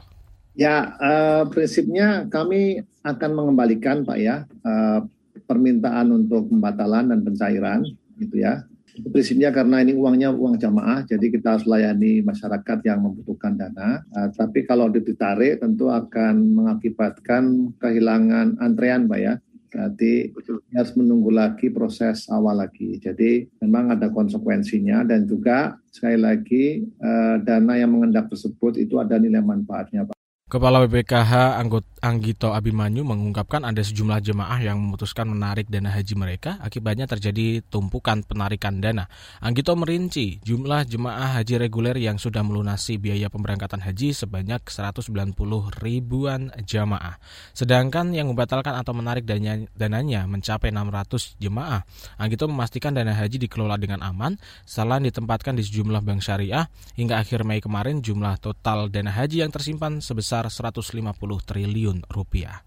Ya, 0.52 0.92
uh, 1.00 1.48
prinsipnya 1.48 2.28
kami 2.28 2.84
akan 3.00 3.30
mengembalikan 3.32 4.04
Pak 4.04 4.18
ya 4.20 4.44
uh, 4.60 5.08
permintaan 5.52 6.08
untuk 6.08 6.48
pembatalan 6.48 7.12
dan 7.12 7.20
pencairan 7.20 7.84
gitu 8.16 8.40
ya. 8.40 8.64
Itu 8.92 9.08
prinsipnya 9.08 9.48
karena 9.52 9.80
ini 9.80 9.96
uangnya 9.96 10.32
uang 10.36 10.60
jamaah, 10.60 11.04
jadi 11.08 11.32
kita 11.32 11.56
harus 11.56 11.64
layani 11.64 12.20
masyarakat 12.20 12.78
yang 12.84 13.00
membutuhkan 13.00 13.56
dana. 13.56 14.04
Uh, 14.12 14.28
tapi 14.32 14.68
kalau 14.68 14.88
ditarik 14.92 15.60
tentu 15.60 15.88
akan 15.88 16.56
mengakibatkan 16.56 17.72
kehilangan 17.80 18.60
antrean, 18.60 19.08
Pak 19.08 19.20
ya. 19.20 19.34
Berarti 19.72 20.36
harus 20.76 20.92
menunggu 21.00 21.32
lagi 21.32 21.72
proses 21.72 22.28
awal 22.28 22.60
lagi. 22.60 23.00
Jadi 23.00 23.48
memang 23.64 23.96
ada 23.96 24.12
konsekuensinya 24.12 25.00
dan 25.08 25.24
juga 25.24 25.80
sekali 25.88 26.20
lagi 26.20 26.64
uh, 27.00 27.40
dana 27.40 27.80
yang 27.80 27.96
mengendap 27.96 28.28
tersebut 28.28 28.76
itu 28.76 29.00
ada 29.00 29.16
nilai 29.16 29.40
manfaatnya, 29.40 30.04
Pak. 30.04 30.21
Kepala 30.52 30.84
BPKH 30.84 31.56
Anggot 31.56 31.88
Anggito 32.04 32.52
Abimanyu 32.52 33.08
mengungkapkan 33.08 33.64
ada 33.64 33.80
sejumlah 33.80 34.20
jemaah 34.20 34.60
yang 34.60 34.76
memutuskan 34.76 35.24
menarik 35.24 35.70
dana 35.72 35.88
haji 35.88 36.12
mereka, 36.12 36.60
akibatnya 36.60 37.08
terjadi 37.08 37.64
tumpukan 37.72 38.20
penarikan 38.20 38.76
dana. 38.76 39.08
Anggito 39.40 39.72
merinci 39.72 40.44
jumlah 40.44 40.84
jemaah 40.84 41.40
haji 41.40 41.56
reguler 41.56 41.96
yang 41.96 42.20
sudah 42.20 42.44
melunasi 42.44 43.00
biaya 43.00 43.32
pemberangkatan 43.32 43.80
haji 43.80 44.12
sebanyak 44.12 44.60
190 44.68 45.32
ribuan 45.80 46.52
jemaah. 46.68 47.16
Sedangkan 47.56 48.12
yang 48.12 48.28
membatalkan 48.28 48.76
atau 48.76 48.92
menarik 48.92 49.24
dananya, 49.24 49.64
dananya 49.72 50.28
mencapai 50.28 50.68
600 50.68 51.40
jemaah. 51.40 51.80
Anggito 52.20 52.44
memastikan 52.44 52.92
dana 52.92 53.16
haji 53.16 53.40
dikelola 53.48 53.80
dengan 53.80 54.04
aman, 54.04 54.36
selain 54.68 55.06
ditempatkan 55.06 55.56
di 55.56 55.64
sejumlah 55.64 56.04
bank 56.04 56.20
syariah, 56.20 56.68
hingga 56.98 57.22
akhir 57.22 57.40
Mei 57.48 57.64
kemarin 57.64 58.04
jumlah 58.04 58.36
total 58.42 58.92
dana 58.92 59.14
haji 59.14 59.46
yang 59.46 59.54
tersimpan 59.54 60.02
sebesar 60.02 60.41
sebesar 60.48 60.72
150 60.74 61.12
triliun 61.46 62.08
rupiah. 62.10 62.64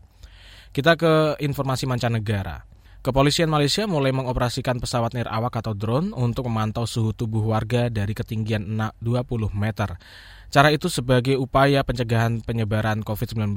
Kita 0.75 1.00
ke 1.00 1.39
informasi 1.39 1.88
mancanegara. 1.88 2.75
Kepolisian 3.06 3.54
Malaysia 3.54 3.86
mulai 3.86 4.10
mengoperasikan 4.10 4.82
pesawat 4.82 5.14
nirawak 5.14 5.54
atau 5.62 5.78
drone 5.78 6.10
untuk 6.18 6.50
memantau 6.50 6.90
suhu 6.90 7.14
tubuh 7.14 7.46
warga 7.54 7.86
dari 7.94 8.18
ketinggian 8.18 8.66
20 8.66 8.98
meter. 9.54 10.02
Cara 10.50 10.74
itu 10.74 10.90
sebagai 10.90 11.38
upaya 11.38 11.86
pencegahan 11.86 12.42
penyebaran 12.42 13.06
COVID-19 13.06 13.54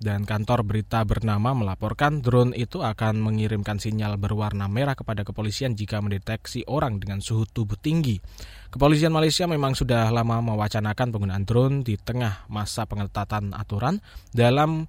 dan 0.00 0.24
kantor 0.24 0.64
berita 0.64 1.04
bernama 1.04 1.52
melaporkan 1.52 2.24
drone 2.24 2.56
itu 2.56 2.80
akan 2.80 3.20
mengirimkan 3.20 3.76
sinyal 3.76 4.16
berwarna 4.16 4.72
merah 4.72 4.96
kepada 4.96 5.20
kepolisian 5.20 5.76
jika 5.76 6.00
mendeteksi 6.00 6.64
orang 6.64 6.96
dengan 6.96 7.20
suhu 7.20 7.44
tubuh 7.44 7.76
tinggi. 7.76 8.24
Kepolisian 8.72 9.12
Malaysia 9.12 9.44
memang 9.44 9.76
sudah 9.76 10.08
lama 10.08 10.40
mewacanakan 10.40 11.12
penggunaan 11.12 11.44
drone 11.44 11.84
di 11.84 12.00
tengah 12.00 12.48
masa 12.48 12.88
pengetatan 12.88 13.52
aturan 13.52 14.00
dalam 14.32 14.88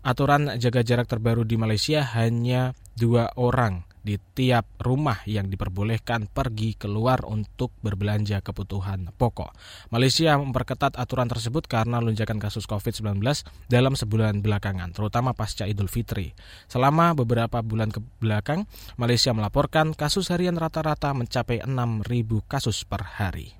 aturan 0.00 0.56
jaga 0.56 0.80
jarak 0.80 1.08
terbaru 1.08 1.44
di 1.44 1.60
Malaysia 1.60 2.04
hanya 2.16 2.72
dua 2.96 3.32
orang 3.36 3.88
di 4.00 4.16
tiap 4.16 4.80
rumah 4.80 5.20
yang 5.28 5.52
diperbolehkan 5.52 6.32
pergi 6.32 6.72
keluar 6.72 7.20
untuk 7.28 7.76
berbelanja 7.84 8.40
kebutuhan 8.40 9.12
pokok. 9.12 9.52
Malaysia 9.92 10.40
memperketat 10.40 10.96
aturan 10.96 11.28
tersebut 11.28 11.68
karena 11.68 12.00
lonjakan 12.00 12.40
kasus 12.40 12.64
COVID-19 12.64 13.20
dalam 13.68 13.92
sebulan 13.92 14.40
belakangan, 14.40 14.96
terutama 14.96 15.36
pasca 15.36 15.68
Idul 15.68 15.92
Fitri. 15.92 16.32
Selama 16.64 17.12
beberapa 17.12 17.60
bulan 17.60 17.92
ke 17.92 18.00
belakang, 18.24 18.64
Malaysia 18.96 19.36
melaporkan 19.36 19.92
kasus 19.92 20.32
harian 20.32 20.56
rata-rata 20.56 21.12
mencapai 21.12 21.60
6.000 21.68 22.08
kasus 22.48 22.88
per 22.88 23.04
hari. 23.04 23.52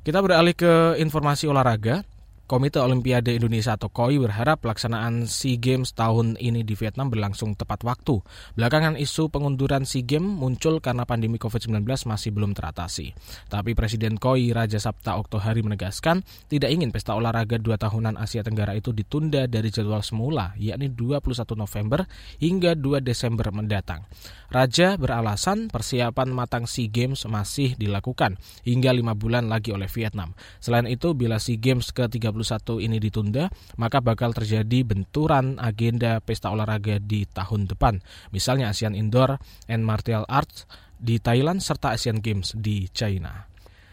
Kita 0.00 0.20
beralih 0.24 0.56
ke 0.56 0.96
informasi 1.00 1.48
olahraga. 1.48 2.04
Komite 2.50 2.82
Olimpiade 2.82 3.30
Indonesia 3.38 3.78
atau 3.78 3.94
KOI 3.94 4.26
berharap 4.26 4.66
pelaksanaan 4.66 5.30
SEA 5.30 5.54
Games 5.54 5.94
tahun 5.94 6.34
ini 6.34 6.66
di 6.66 6.74
Vietnam 6.74 7.06
berlangsung 7.06 7.54
tepat 7.54 7.86
waktu. 7.86 8.18
Belakangan 8.58 8.98
isu 8.98 9.30
pengunduran 9.30 9.86
SEA 9.86 10.02
Games 10.02 10.26
muncul 10.26 10.82
karena 10.82 11.06
pandemi 11.06 11.38
COVID-19 11.38 11.86
masih 11.86 12.34
belum 12.34 12.58
teratasi. 12.58 13.14
Tapi 13.46 13.78
Presiden 13.78 14.18
KOI 14.18 14.50
Raja 14.50 14.82
Sabta 14.82 15.14
Oktohari 15.22 15.62
menegaskan 15.62 16.26
tidak 16.50 16.74
ingin 16.74 16.90
pesta 16.90 17.14
olahraga 17.14 17.54
dua 17.54 17.78
tahunan 17.78 18.18
Asia 18.18 18.42
Tenggara 18.42 18.74
itu 18.74 18.90
ditunda 18.90 19.46
dari 19.46 19.70
jadwal 19.70 20.02
semula, 20.02 20.50
yakni 20.58 20.90
21 20.90 21.54
November 21.54 22.02
hingga 22.42 22.74
2 22.74 22.98
Desember 22.98 23.46
mendatang. 23.54 24.02
Raja 24.50 24.98
beralasan 24.98 25.70
persiapan 25.70 26.34
matang 26.34 26.66
SEA 26.66 26.90
Games 26.90 27.22
masih 27.30 27.78
dilakukan 27.78 28.34
hingga 28.66 28.90
lima 28.90 29.14
bulan 29.14 29.46
lagi 29.46 29.70
oleh 29.70 29.86
Vietnam. 29.86 30.34
Selain 30.58 30.90
itu, 30.90 31.14
bila 31.14 31.38
SEA 31.38 31.54
Games 31.54 31.94
ke-31 32.40 32.68
ini 32.80 32.96
ditunda, 32.98 33.44
maka 33.76 34.00
bakal 34.00 34.32
terjadi 34.32 34.82
benturan 34.82 35.60
agenda 35.60 36.18
pesta 36.24 36.48
olahraga 36.50 36.96
di 36.98 37.28
tahun 37.28 37.68
depan. 37.68 38.00
Misalnya 38.32 38.72
ASEAN 38.72 38.96
Indoor 38.96 39.36
and 39.68 39.84
Martial 39.84 40.24
Arts 40.26 40.64
di 41.00 41.20
Thailand 41.20 41.64
serta 41.64 41.96
Asian 41.96 42.20
Games 42.20 42.52
di 42.56 42.88
China. 42.92 43.48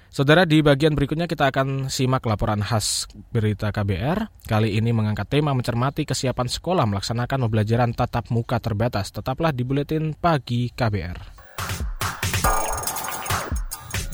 Saudara, 0.07 0.47
di 0.47 0.63
bagian 0.65 0.97
berikutnya 0.97 1.29
kita 1.29 1.51
akan 1.51 1.93
simak 1.93 2.25
laporan 2.25 2.63
khas 2.63 3.05
berita 3.29 3.69
KBR. 3.69 4.49
Kali 4.49 4.73
ini 4.73 4.89
mengangkat 4.89 5.29
tema 5.29 5.53
mencermati 5.53 6.07
kesiapan 6.07 6.47
sekolah 6.49 6.89
melaksanakan 6.89 7.45
pembelajaran 7.45 7.91
tatap 7.93 8.31
muka 8.33 8.57
terbatas. 8.57 9.13
Tetaplah 9.13 9.53
di 9.53 9.61
Buletin 9.67 10.17
Pagi 10.17 10.73
KBR. 10.73 11.37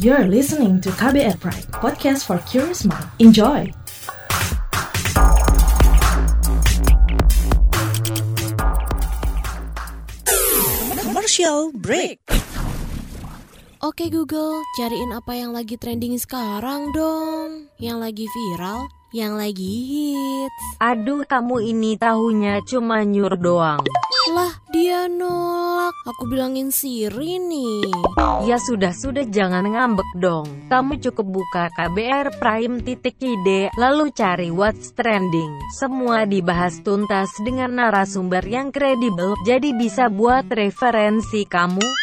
You're 0.04 0.28
listening 0.28 0.82
to 0.84 0.92
KBR 0.92 1.40
Pride, 1.40 1.70
podcast 1.72 2.28
for 2.28 2.42
curious 2.50 2.84
mind. 2.84 3.08
Enjoy! 3.24 3.83
Commercial 11.34 11.74
break. 11.74 12.22
Oke 13.82 14.14
Google, 14.14 14.62
cariin 14.78 15.18
apa 15.18 15.34
yang 15.34 15.50
lagi 15.50 15.82
trending 15.82 16.14
sekarang 16.22 16.94
dong. 16.94 17.74
Yang 17.82 17.98
lagi 17.98 18.26
viral, 18.30 18.86
yang 19.18 19.34
lagi 19.34 19.66
hits. 19.66 20.66
Aduh, 20.78 21.26
kamu 21.26 21.74
ini 21.74 21.98
tahunya 21.98 22.62
cuma 22.70 23.02
nyur 23.02 23.34
doang. 23.42 23.82
Lah, 24.30 24.62
dia 24.70 25.10
nolak. 25.10 25.43
Aku 26.04 26.28
bilangin 26.28 26.68
Siri 26.68 27.40
nih. 27.40 27.88
Ya 28.44 28.60
sudah-sudah 28.60 29.24
jangan 29.32 29.64
ngambek 29.64 30.10
dong. 30.20 30.44
Kamu 30.68 31.00
cukup 31.00 31.40
buka 31.40 31.72
KBR 31.80 32.44
Prime 32.44 32.84
titik 32.84 33.16
ide, 33.24 33.72
lalu 33.80 34.12
cari 34.12 34.52
what's 34.52 34.92
trending. 34.92 35.48
Semua 35.80 36.28
dibahas 36.28 36.84
tuntas 36.84 37.32
dengan 37.48 37.80
narasumber 37.80 38.44
yang 38.44 38.76
kredibel, 38.76 39.40
jadi 39.48 39.72
bisa 39.80 40.12
buat 40.12 40.44
referensi 40.52 41.48
kamu. 41.48 42.03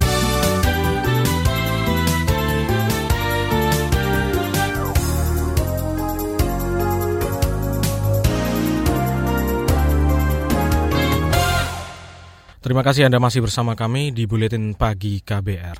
Terima 12.71 12.87
kasih 12.87 13.11
Anda 13.11 13.19
masih 13.19 13.43
bersama 13.43 13.75
kami 13.75 14.15
di 14.15 14.23
Buletin 14.23 14.79
Pagi 14.79 15.19
KBR. 15.19 15.75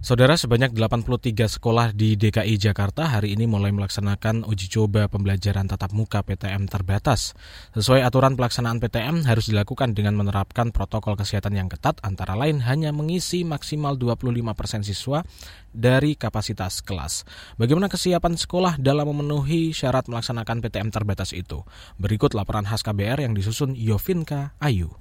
Saudara 0.00 0.32
sebanyak 0.40 0.72
83 0.72 1.44
sekolah 1.44 1.92
di 1.92 2.16
DKI 2.16 2.56
Jakarta 2.56 3.04
hari 3.04 3.36
ini 3.36 3.44
mulai 3.44 3.68
melaksanakan 3.68 4.48
uji 4.48 4.72
coba 4.72 5.12
pembelajaran 5.12 5.68
tatap 5.68 5.92
muka 5.92 6.24
PTM 6.24 6.72
terbatas. 6.72 7.36
Sesuai 7.76 8.00
aturan 8.00 8.32
pelaksanaan 8.32 8.80
PTM 8.80 9.28
harus 9.28 9.52
dilakukan 9.52 9.92
dengan 9.92 10.16
menerapkan 10.16 10.72
protokol 10.72 11.20
kesehatan 11.20 11.52
yang 11.52 11.68
ketat 11.68 12.00
antara 12.00 12.32
lain 12.32 12.64
hanya 12.64 12.96
mengisi 12.96 13.44
maksimal 13.44 14.00
25 14.00 14.56
persen 14.56 14.80
siswa 14.88 15.20
dari 15.68 16.16
kapasitas 16.16 16.80
kelas. 16.80 17.28
Bagaimana 17.60 17.92
kesiapan 17.92 18.40
sekolah 18.40 18.80
dalam 18.80 19.12
memenuhi 19.12 19.76
syarat 19.76 20.08
melaksanakan 20.08 20.64
PTM 20.64 20.88
terbatas 20.88 21.36
itu? 21.36 21.60
Berikut 22.00 22.32
laporan 22.32 22.64
khas 22.64 22.80
KBR 22.80 23.20
yang 23.28 23.36
disusun 23.36 23.76
Yovinka 23.76 24.56
Ayu. 24.64 24.96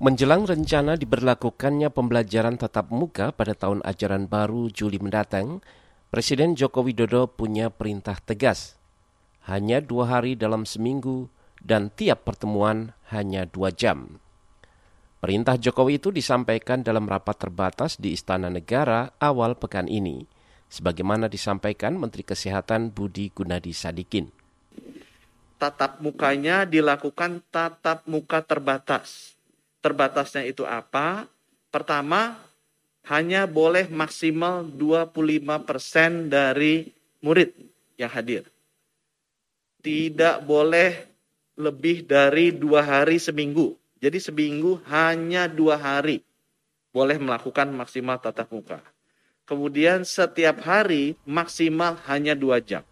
Menjelang 0.00 0.48
rencana 0.48 0.96
diberlakukannya 0.96 1.92
pembelajaran 1.92 2.56
tatap 2.56 2.88
muka 2.88 3.36
pada 3.36 3.52
tahun 3.52 3.84
ajaran 3.84 4.32
baru 4.32 4.72
Juli 4.72 4.96
mendatang, 4.96 5.60
Presiden 6.08 6.56
Joko 6.56 6.80
Widodo 6.80 7.28
punya 7.28 7.68
perintah 7.68 8.16
tegas. 8.16 8.80
Hanya 9.44 9.84
dua 9.84 10.08
hari 10.08 10.40
dalam 10.40 10.64
seminggu 10.64 11.28
dan 11.60 11.92
tiap 11.92 12.24
pertemuan 12.24 12.96
hanya 13.12 13.44
dua 13.44 13.76
jam. 13.76 14.16
Perintah 15.20 15.60
Jokowi 15.60 16.00
itu 16.00 16.08
disampaikan 16.08 16.80
dalam 16.80 17.04
rapat 17.04 17.36
terbatas 17.36 18.00
di 18.00 18.16
Istana 18.16 18.48
Negara 18.48 19.20
awal 19.20 19.52
pekan 19.60 19.84
ini, 19.84 20.24
sebagaimana 20.72 21.28
disampaikan 21.28 22.00
Menteri 22.00 22.24
Kesehatan 22.24 22.88
Budi 22.96 23.28
Gunadi 23.36 23.76
Sadikin. 23.76 24.32
Tatap 25.60 26.00
mukanya 26.00 26.64
dilakukan 26.64 27.44
tatap 27.52 28.08
muka 28.08 28.40
terbatas 28.40 29.36
terbatasnya 29.80 30.44
itu 30.46 30.64
apa? 30.64 31.28
Pertama, 31.68 32.36
hanya 33.08 33.48
boleh 33.48 33.88
maksimal 33.88 34.64
25% 34.64 36.28
dari 36.28 36.92
murid 37.24 37.52
yang 37.96 38.12
hadir. 38.12 38.44
Tidak 39.80 40.44
boleh 40.44 41.08
lebih 41.56 42.04
dari 42.04 42.52
dua 42.52 42.84
hari 42.84 43.16
seminggu. 43.16 43.76
Jadi 44.00 44.16
seminggu 44.16 44.80
hanya 44.88 45.44
dua 45.48 45.76
hari 45.76 46.24
boleh 46.90 47.16
melakukan 47.20 47.68
maksimal 47.70 48.16
tatap 48.16 48.48
muka. 48.48 48.80
Kemudian 49.44 50.06
setiap 50.06 50.62
hari 50.62 51.18
maksimal 51.26 51.98
hanya 52.06 52.38
dua 52.38 52.62
jam. 52.62 52.86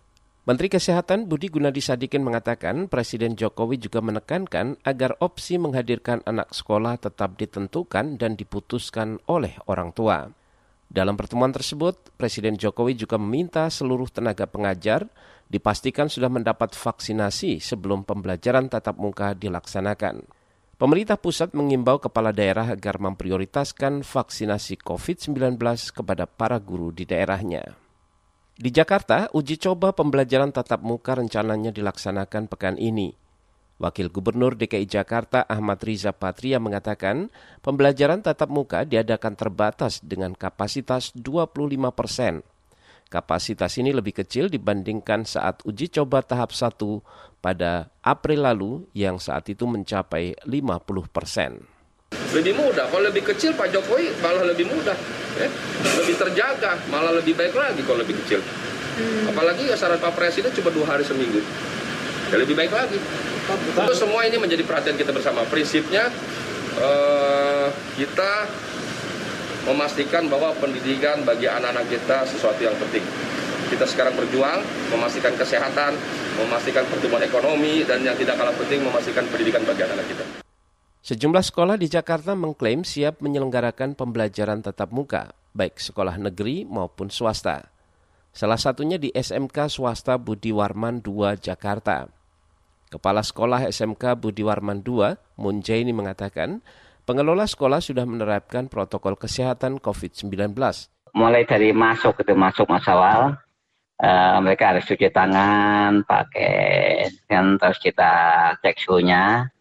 Menteri 0.49 0.73
Kesehatan 0.73 1.29
Budi 1.29 1.53
Gunadi 1.53 1.85
Sadikin 1.85 2.25
mengatakan 2.25 2.89
Presiden 2.89 3.37
Jokowi 3.37 3.77
juga 3.77 4.01
menekankan 4.01 4.81
agar 4.81 5.13
opsi 5.21 5.61
menghadirkan 5.61 6.25
anak 6.25 6.57
sekolah 6.57 6.97
tetap 6.97 7.37
ditentukan 7.37 8.17
dan 8.17 8.33
diputuskan 8.33 9.21
oleh 9.29 9.61
orang 9.69 9.93
tua. 9.93 10.25
Dalam 10.89 11.21
pertemuan 11.21 11.53
tersebut, 11.53 12.01
Presiden 12.17 12.57
Jokowi 12.57 12.97
juga 12.97 13.21
meminta 13.21 13.69
seluruh 13.69 14.09
tenaga 14.09 14.49
pengajar 14.49 15.05
dipastikan 15.53 16.09
sudah 16.09 16.33
mendapat 16.33 16.73
vaksinasi 16.73 17.61
sebelum 17.61 18.09
pembelajaran 18.09 18.73
tatap 18.73 18.97
muka 18.97 19.37
dilaksanakan. 19.37 20.25
Pemerintah 20.81 21.21
pusat 21.21 21.53
mengimbau 21.53 22.01
kepala 22.01 22.33
daerah 22.33 22.73
agar 22.73 22.97
memprioritaskan 22.97 24.01
vaksinasi 24.01 24.81
COVID-19 24.81 25.61
kepada 25.93 26.25
para 26.25 26.57
guru 26.57 26.89
di 26.89 27.05
daerahnya. 27.05 27.88
Di 28.59 28.75
Jakarta, 28.75 29.31
uji 29.31 29.55
coba 29.55 29.95
pembelajaran 29.95 30.51
tatap 30.51 30.83
muka 30.83 31.15
rencananya 31.15 31.71
dilaksanakan 31.71 32.51
pekan 32.51 32.75
ini. 32.75 33.15
Wakil 33.79 34.11
Gubernur 34.11 34.59
DKI 34.59 34.83
Jakarta 34.83 35.47
Ahmad 35.47 35.79
Riza 35.79 36.11
Patria 36.11 36.59
mengatakan 36.59 37.31
pembelajaran 37.63 38.19
tatap 38.19 38.51
muka 38.51 38.83
diadakan 38.83 39.39
terbatas 39.39 40.03
dengan 40.03 40.35
kapasitas 40.35 41.15
25 41.15 41.55
persen. 41.95 42.43
Kapasitas 43.07 43.79
ini 43.79 43.95
lebih 43.95 44.27
kecil 44.27 44.51
dibandingkan 44.51 45.23
saat 45.23 45.63
uji 45.63 45.95
coba 45.95 46.27
tahap 46.27 46.51
1 46.51 46.83
pada 47.39 47.95
April 48.03 48.43
lalu 48.43 48.91
yang 48.91 49.23
saat 49.23 49.47
itu 49.55 49.71
mencapai 49.71 50.35
50 50.43 51.07
persen. 51.15 51.78
Lebih 52.29 52.53
mudah, 52.61 52.85
kalau 52.93 53.09
lebih 53.09 53.25
kecil 53.25 53.57
Pak 53.57 53.73
Jokowi 53.73 54.13
malah 54.21 54.45
lebih 54.45 54.69
mudah, 54.69 54.93
ya. 55.41 55.49
lebih 55.97 56.13
terjaga, 56.13 56.77
malah 56.93 57.17
lebih 57.17 57.33
baik 57.33 57.57
lagi 57.57 57.81
kalau 57.89 58.05
lebih 58.05 58.21
kecil. 58.25 58.45
Hmm. 59.01 59.33
Apalagi 59.33 59.65
ya 59.65 59.77
saran 59.81 59.97
Pak 59.97 60.13
Presiden 60.13 60.53
cuma 60.53 60.69
dua 60.69 60.87
hari 60.93 61.09
seminggu, 61.09 61.41
ya 62.29 62.37
lebih 62.37 62.53
baik 62.53 62.69
lagi. 62.69 63.01
Tentu 63.49 63.95
semua 63.97 64.29
ini 64.29 64.37
menjadi 64.37 64.61
perhatian 64.61 65.01
kita 65.01 65.09
bersama. 65.09 65.41
Prinsipnya 65.49 66.13
uh, 66.77 67.73
kita 67.97 68.45
memastikan 69.65 70.29
bahwa 70.29 70.53
pendidikan 70.61 71.25
bagi 71.25 71.49
anak-anak 71.49 71.89
kita 71.89 72.29
sesuatu 72.29 72.61
yang 72.61 72.77
penting. 72.77 73.05
Kita 73.73 73.85
sekarang 73.89 74.17
berjuang 74.17 74.61
memastikan 74.93 75.33
kesehatan, 75.37 75.97
memastikan 76.41 76.85
pertumbuhan 76.89 77.25
ekonomi, 77.25 77.85
dan 77.89 78.05
yang 78.05 78.17
tidak 78.17 78.37
kalah 78.37 78.53
penting 78.57 78.85
memastikan 78.85 79.25
pendidikan 79.29 79.65
bagi 79.65 79.85
anak-anak 79.85 80.09
kita. 80.13 80.48
Sejumlah 80.99 81.45
sekolah 81.47 81.77
di 81.79 81.87
Jakarta 81.87 82.35
mengklaim 82.35 82.83
siap 82.83 83.23
menyelenggarakan 83.23 83.95
pembelajaran 83.95 84.61
tatap 84.61 84.91
muka, 84.91 85.31
baik 85.55 85.79
sekolah 85.79 86.19
negeri 86.19 86.67
maupun 86.67 87.09
swasta. 87.09 87.71
Salah 88.35 88.61
satunya 88.61 89.01
di 89.01 89.11
SMK 89.11 89.67
Swasta 89.67 90.15
Budi 90.15 90.55
Warman 90.55 91.03
II 91.03 91.35
Jakarta. 91.43 92.07
Kepala 92.89 93.21
Sekolah 93.21 93.69
SMK 93.69 94.17
Budi 94.17 94.41
Warman 94.41 94.81
II, 94.81 95.13
Munjaini 95.37 95.93
mengatakan, 95.93 96.65
pengelola 97.05 97.45
sekolah 97.45 97.85
sudah 97.85 98.09
menerapkan 98.09 98.71
protokol 98.71 99.19
kesehatan 99.19 99.77
COVID-19. 99.77 100.57
Mulai 101.13 101.45
dari 101.45 101.75
masuk 101.77 102.21
itu 102.25 102.33
masuk 102.33 102.65
masa 102.71 102.97
awal, 102.97 103.21
uh, 104.01 104.39
mereka 104.41 104.73
harus 104.73 104.89
cuci 104.89 105.13
tangan, 105.13 106.07
pakai 106.07 107.11
kan 107.29 107.61
terus 107.61 107.77
kita 107.83 108.13
cek 108.63 108.77
suhunya, 108.81 109.53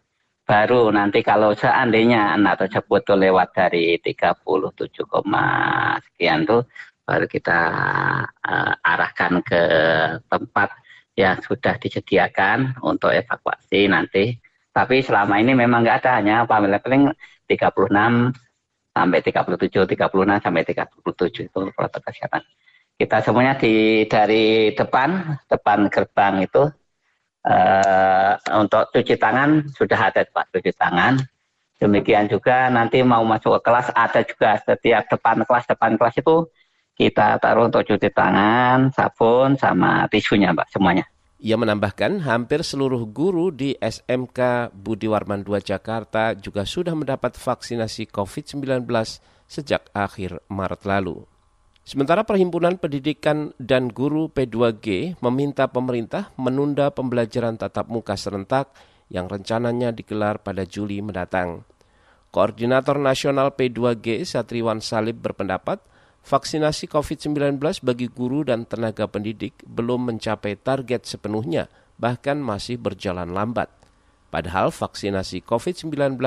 baru 0.48 0.88
nanti 0.88 1.20
kalau 1.20 1.52
seandainya 1.52 2.32
anak 2.32 2.64
tersebut 2.64 3.04
tuh 3.04 3.20
lewat 3.20 3.52
dari 3.52 4.00
37, 4.00 4.96
sekian 6.08 6.48
tuh 6.48 6.64
baru 7.04 7.28
kita 7.28 7.60
uh, 8.24 8.72
arahkan 8.80 9.44
ke 9.44 9.62
tempat 10.24 10.72
yang 11.20 11.36
sudah 11.44 11.76
disediakan 11.76 12.80
untuk 12.80 13.12
evakuasi 13.12 13.92
nanti. 13.92 14.40
Tapi 14.72 15.04
selama 15.04 15.36
ini 15.36 15.52
memang 15.52 15.84
nggak 15.84 15.98
ada 16.00 16.10
hanya 16.16 16.48
paling 16.48 17.12
36 17.44 17.92
sampai 18.96 19.20
37, 19.20 19.68
36 19.68 20.44
sampai 20.44 20.62
37 20.64 21.48
itu 21.48 21.60
protokol 21.76 22.02
kesehatan. 22.08 22.42
Kita 22.98 23.22
semuanya 23.22 23.54
di 23.54 24.02
dari 24.10 24.74
depan, 24.74 25.38
depan 25.46 25.86
gerbang 25.92 26.42
itu 26.42 26.66
uh, 27.46 28.32
untuk 28.58 28.90
cuci 28.90 29.14
tangan 29.20 29.68
sudah 29.74 30.00
ada 30.10 30.24
Pak 30.26 30.50
cuci 30.54 30.72
tangan. 30.74 31.20
Demikian 31.78 32.26
juga 32.26 32.66
nanti 32.74 32.98
mau 33.06 33.22
masuk 33.22 33.62
ke 33.62 33.70
kelas 33.70 33.94
ada 33.94 34.20
juga 34.26 34.58
setiap 34.58 35.06
depan 35.06 35.46
kelas 35.46 35.64
depan 35.70 35.94
kelas 35.94 36.16
itu 36.18 36.36
kita 36.98 37.38
taruh 37.38 37.70
untuk 37.70 37.86
cuci 37.86 38.10
tangan, 38.10 38.90
sabun 38.90 39.54
sama 39.54 40.10
tisunya 40.10 40.50
Pak 40.50 40.74
semuanya. 40.74 41.06
Ia 41.38 41.54
menambahkan 41.54 42.26
hampir 42.26 42.66
seluruh 42.66 43.06
guru 43.06 43.54
di 43.54 43.78
SMK 43.78 44.74
Budi 44.74 45.06
Warman 45.06 45.46
II 45.46 45.62
Jakarta 45.62 46.34
juga 46.34 46.66
sudah 46.66 46.98
mendapat 46.98 47.38
vaksinasi 47.38 48.10
COVID-19 48.10 48.82
sejak 49.46 49.86
akhir 49.94 50.42
Maret 50.50 50.82
lalu. 50.82 51.37
Sementara 51.88 52.20
Perhimpunan 52.20 52.76
Pendidikan 52.76 53.56
dan 53.56 53.88
Guru 53.88 54.28
P2G 54.28 55.16
meminta 55.24 55.72
pemerintah 55.72 56.28
menunda 56.36 56.92
pembelajaran 56.92 57.56
tatap 57.56 57.88
muka 57.88 58.12
serentak 58.12 58.76
yang 59.08 59.24
rencananya 59.24 59.88
digelar 59.88 60.36
pada 60.44 60.68
Juli 60.68 61.00
mendatang. 61.00 61.64
Koordinator 62.28 63.00
Nasional 63.00 63.56
P2G 63.56 64.20
Satriwan 64.28 64.84
Salib 64.84 65.24
berpendapat 65.24 65.80
vaksinasi 66.28 66.92
COVID-19 66.92 67.56
bagi 67.80 68.12
guru 68.12 68.44
dan 68.44 68.68
tenaga 68.68 69.08
pendidik 69.08 69.56
belum 69.64 70.12
mencapai 70.12 70.60
target 70.60 71.08
sepenuhnya, 71.08 71.72
bahkan 71.96 72.36
masih 72.36 72.76
berjalan 72.76 73.32
lambat. 73.32 73.72
Padahal 74.28 74.68
vaksinasi 74.68 75.40
COVID-19 75.40 76.20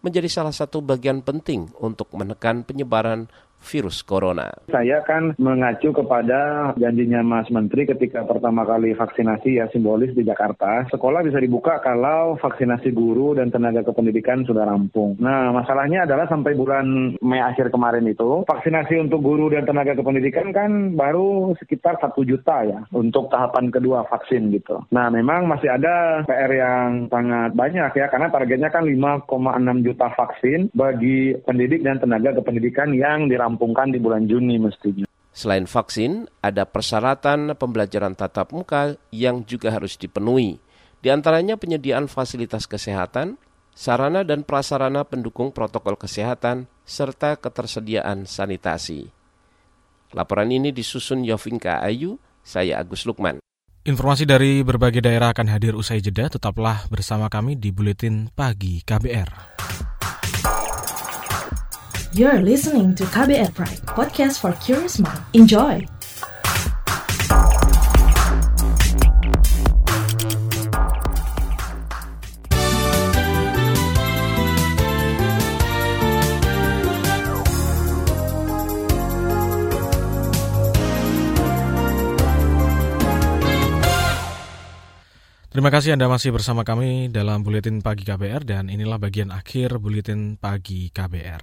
menjadi 0.00 0.28
salah 0.32 0.56
satu 0.56 0.80
bagian 0.80 1.20
penting 1.20 1.68
untuk 1.84 2.08
menekan 2.16 2.64
penyebaran 2.64 3.28
virus 3.62 4.02
corona. 4.02 4.50
Saya 4.68 5.00
kan 5.06 5.32
mengacu 5.38 5.94
kepada 5.94 6.74
janjinya 6.76 7.22
Mas 7.22 7.48
Menteri 7.48 7.86
ketika 7.86 8.26
pertama 8.26 8.66
kali 8.66 8.92
vaksinasi 8.92 9.62
ya 9.62 9.70
simbolis 9.70 10.12
di 10.12 10.26
Jakarta. 10.26 10.84
Sekolah 10.90 11.22
bisa 11.22 11.38
dibuka 11.38 11.78
kalau 11.80 12.36
vaksinasi 12.42 12.90
guru 12.90 13.38
dan 13.38 13.54
tenaga 13.54 13.86
kependidikan 13.86 14.42
sudah 14.42 14.66
rampung. 14.66 15.14
Nah, 15.22 15.54
masalahnya 15.54 16.04
adalah 16.04 16.26
sampai 16.26 16.58
bulan 16.58 17.16
Mei 17.22 17.40
akhir 17.40 17.70
kemarin 17.70 18.04
itu, 18.10 18.42
vaksinasi 18.44 18.98
untuk 18.98 19.22
guru 19.22 19.48
dan 19.54 19.64
tenaga 19.64 19.94
kependidikan 19.94 20.50
kan 20.50 20.98
baru 20.98 21.54
sekitar 21.62 22.02
satu 22.02 22.26
juta 22.26 22.66
ya 22.66 22.82
untuk 22.90 23.30
tahapan 23.30 23.70
kedua 23.70 24.04
vaksin 24.10 24.50
gitu. 24.50 24.82
Nah, 24.90 25.08
memang 25.08 25.46
masih 25.46 25.70
ada 25.70 26.26
PR 26.26 26.50
yang 26.50 27.06
sangat 27.06 27.54
banyak 27.54 27.90
ya 27.94 28.06
karena 28.10 28.28
targetnya 28.28 28.70
kan 28.74 28.84
5,6 28.84 29.86
juta 29.86 30.06
vaksin 30.18 30.74
bagi 30.74 31.38
pendidik 31.46 31.86
dan 31.86 32.02
tenaga 32.02 32.34
kependidikan 32.42 32.90
yang 32.90 33.30
dirampung 33.30 33.51
dirampungkan 33.52 33.92
di 33.92 34.00
bulan 34.00 34.24
Juni 34.24 34.56
mestinya. 34.56 35.04
Selain 35.32 35.68
vaksin, 35.68 36.28
ada 36.40 36.64
persyaratan 36.64 37.52
pembelajaran 37.56 38.16
tatap 38.16 38.52
muka 38.56 38.96
yang 39.12 39.44
juga 39.44 39.72
harus 39.72 40.00
dipenuhi. 40.00 40.56
Di 41.04 41.08
antaranya 41.12 41.60
penyediaan 41.60 42.08
fasilitas 42.08 42.64
kesehatan, 42.64 43.36
sarana 43.72 44.24
dan 44.24 44.44
prasarana 44.44 45.04
pendukung 45.04 45.52
protokol 45.52 45.96
kesehatan, 46.00 46.68
serta 46.84 47.36
ketersediaan 47.36 48.24
sanitasi. 48.24 49.08
Laporan 50.12 50.52
ini 50.52 50.72
disusun 50.72 51.24
Yovinka 51.24 51.80
Ayu, 51.80 52.20
saya 52.44 52.80
Agus 52.80 53.08
Lukman. 53.08 53.40
Informasi 53.82 54.28
dari 54.28 54.62
berbagai 54.62 55.02
daerah 55.02 55.34
akan 55.34 55.48
hadir 55.48 55.74
usai 55.74 55.98
jeda, 55.98 56.28
tetaplah 56.28 56.86
bersama 56.86 57.26
kami 57.26 57.58
di 57.58 57.74
Buletin 57.74 58.30
Pagi 58.30 58.84
KBR. 58.84 59.91
You're 62.12 62.44
listening 62.44 62.92
to 63.00 63.08
KBR 63.08 63.56
Pride, 63.56 63.80
podcast 63.88 64.44
for 64.44 64.52
curious 64.60 65.00
mind. 65.00 65.24
Enjoy! 65.32 65.80
Terima 85.48 85.72
kasih 85.72 85.96
Anda 85.96 86.12
masih 86.12 86.36
bersama 86.36 86.60
kami 86.60 87.08
dalam 87.08 87.40
Buletin 87.40 87.80
Pagi 87.80 88.04
KBR 88.04 88.44
dan 88.44 88.68
inilah 88.68 89.00
bagian 89.00 89.32
akhir 89.32 89.80
Buletin 89.80 90.36
Pagi 90.36 90.92
KBR. 90.92 91.40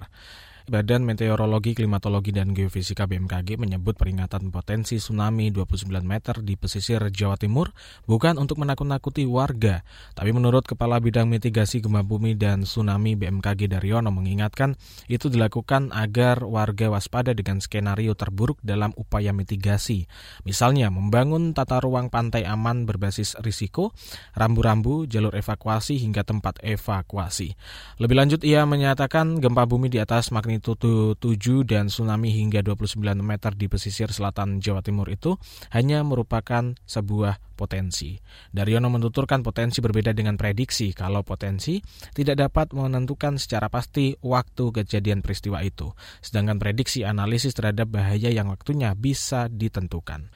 Badan 0.70 1.02
Meteorologi, 1.02 1.74
Klimatologi, 1.74 2.30
dan 2.30 2.54
Geofisika 2.54 3.10
BMKG 3.10 3.58
menyebut 3.58 3.98
peringatan 3.98 4.54
potensi 4.54 5.02
tsunami 5.02 5.50
29 5.50 5.90
meter 6.06 6.46
di 6.46 6.54
pesisir 6.54 7.02
Jawa 7.10 7.42
Timur 7.42 7.74
bukan 8.06 8.38
untuk 8.38 8.62
menakut-nakuti 8.62 9.26
warga. 9.26 9.82
Tapi 10.14 10.30
menurut 10.30 10.70
Kepala 10.70 11.02
Bidang 11.02 11.26
Mitigasi 11.26 11.82
Gempa 11.82 12.06
Bumi 12.06 12.38
dan 12.38 12.70
Tsunami 12.70 13.18
BMKG 13.18 13.66
Daryono 13.66 14.14
mengingatkan 14.14 14.78
itu 15.10 15.34
dilakukan 15.34 15.90
agar 15.90 16.46
warga 16.46 16.94
waspada 16.94 17.34
dengan 17.34 17.58
skenario 17.66 18.14
terburuk 18.14 18.62
dalam 18.62 18.94
upaya 18.94 19.34
mitigasi. 19.34 20.06
Misalnya 20.46 20.94
membangun 20.94 21.58
tata 21.58 21.82
ruang 21.82 22.14
pantai 22.14 22.46
aman 22.46 22.86
berbasis 22.86 23.34
risiko, 23.42 23.98
rambu-rambu, 24.38 25.10
jalur 25.10 25.34
evakuasi 25.34 25.98
hingga 25.98 26.22
tempat 26.22 26.62
evakuasi. 26.62 27.58
Lebih 27.98 28.14
lanjut 28.14 28.42
ia 28.46 28.70
menyatakan 28.70 29.42
gempa 29.42 29.66
bumi 29.66 29.90
di 29.90 29.98
atas 29.98 30.30
magnitudo 30.30 30.59
magnitudo 30.60 31.16
7 31.16 31.64
dan 31.64 31.88
tsunami 31.88 32.36
hingga 32.36 32.60
29 32.60 33.00
meter 33.24 33.56
di 33.56 33.72
pesisir 33.72 34.12
selatan 34.12 34.60
Jawa 34.60 34.84
Timur 34.84 35.08
itu 35.08 35.40
hanya 35.72 36.04
merupakan 36.04 36.76
sebuah 36.84 37.40
potensi. 37.56 38.20
Daryono 38.52 38.92
menuturkan 38.92 39.40
potensi 39.40 39.80
berbeda 39.80 40.12
dengan 40.12 40.36
prediksi 40.36 40.92
kalau 40.92 41.24
potensi 41.24 41.80
tidak 42.12 42.52
dapat 42.52 42.76
menentukan 42.76 43.40
secara 43.40 43.72
pasti 43.72 44.20
waktu 44.20 44.84
kejadian 44.84 45.24
peristiwa 45.24 45.64
itu, 45.64 45.96
sedangkan 46.20 46.60
prediksi 46.60 47.08
analisis 47.08 47.56
terhadap 47.56 47.96
bahaya 47.96 48.28
yang 48.28 48.52
waktunya 48.52 48.92
bisa 49.00 49.48
ditentukan. 49.48 50.28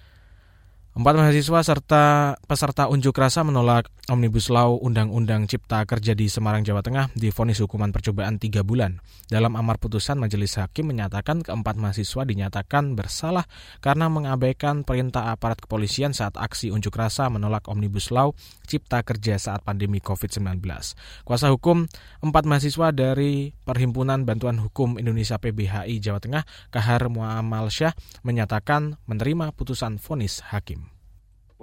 Empat 0.93 1.17
mahasiswa 1.17 1.65
serta 1.65 2.37
peserta 2.45 2.85
unjuk 2.85 3.17
rasa 3.17 3.41
menolak 3.41 3.89
Omnibus 4.13 4.53
Law 4.53 4.77
Undang-Undang 4.77 5.49
Cipta 5.49 5.81
Kerja 5.89 6.13
di 6.13 6.29
Semarang, 6.29 6.61
Jawa 6.61 6.85
Tengah 6.85 7.09
difonis 7.17 7.65
hukuman 7.65 7.89
percobaan 7.89 8.37
tiga 8.37 8.61
bulan. 8.61 9.01
Dalam 9.25 9.57
amar 9.57 9.81
putusan, 9.81 10.21
Majelis 10.21 10.53
Hakim 10.61 10.93
menyatakan 10.93 11.41
keempat 11.41 11.81
mahasiswa 11.81 12.21
dinyatakan 12.29 12.93
bersalah 12.93 13.49
karena 13.81 14.05
mengabaikan 14.05 14.85
perintah 14.85 15.33
aparat 15.33 15.65
kepolisian 15.65 16.13
saat 16.13 16.37
aksi 16.37 16.69
unjuk 16.69 16.93
rasa 16.93 17.25
menolak 17.25 17.65
Omnibus 17.65 18.13
Law 18.13 18.37
Cipta 18.69 19.01
Kerja 19.01 19.41
saat 19.41 19.65
pandemi 19.65 19.97
COVID-19. 19.97 20.61
Kuasa 21.25 21.49
hukum 21.49 21.89
empat 22.21 22.45
mahasiswa 22.45 22.93
dari 22.93 23.49
Perhimpunan 23.65 24.29
Bantuan 24.29 24.61
Hukum 24.61 25.01
Indonesia 25.01 25.41
PBHI 25.41 25.97
Jawa 25.97 26.21
Tengah, 26.21 26.45
Kahar 26.69 27.09
Muamal 27.09 27.73
Syah, 27.73 27.97
menyatakan 28.21 29.01
menerima 29.09 29.57
putusan 29.57 29.97
vonis 29.97 30.45
hakim 30.53 30.82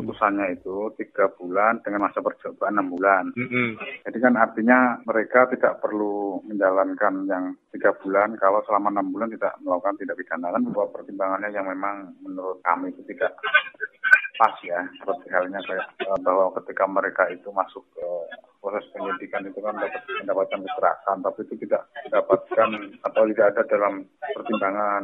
putusannya 0.00 0.46
itu 0.56 0.90
tiga 0.96 1.28
bulan 1.36 1.84
dengan 1.84 2.08
masa 2.08 2.24
percobaan 2.24 2.74
enam 2.80 2.96
bulan. 2.96 3.24
Mm 3.36 3.46
-hmm. 3.46 3.68
Jadi 4.08 4.18
kan 4.18 4.34
artinya 4.40 4.78
mereka 5.04 5.46
tidak 5.52 5.78
perlu 5.84 6.40
menjalankan 6.48 7.14
yang 7.28 7.44
tiga 7.70 7.92
bulan 8.00 8.34
kalau 8.40 8.64
selama 8.64 8.88
enam 8.90 9.12
bulan 9.12 9.28
tidak 9.30 9.52
melakukan 9.60 9.96
tindak 10.00 10.16
pidana 10.16 10.48
kan 10.50 10.62
bahwa 10.72 10.86
pertimbangannya 10.90 11.50
yang 11.52 11.66
memang 11.68 12.16
menurut 12.24 12.58
kami 12.64 12.90
itu 12.90 13.04
tidak 13.12 13.36
pas 14.40 14.56
ya 14.64 14.80
seperti 14.96 15.28
halnya 15.28 15.60
kayak 15.68 15.86
eh, 16.00 16.18
bahwa 16.24 16.48
ketika 16.56 16.88
mereka 16.88 17.28
itu 17.28 17.52
masuk 17.52 17.84
ke 17.92 18.08
proses 18.60 18.84
penyidikan 18.92 19.42
itu 19.48 19.58
kan 19.64 19.72
dapat 19.72 20.04
mendapatkan 20.20 20.60
kekerasan 20.60 21.16
tapi 21.24 21.40
itu 21.48 21.54
tidak 21.64 21.82
dapatkan 22.12 22.68
atau 23.08 23.22
tidak 23.32 23.46
ada 23.56 23.62
dalam 23.66 23.94
pertimbangan. 24.20 25.02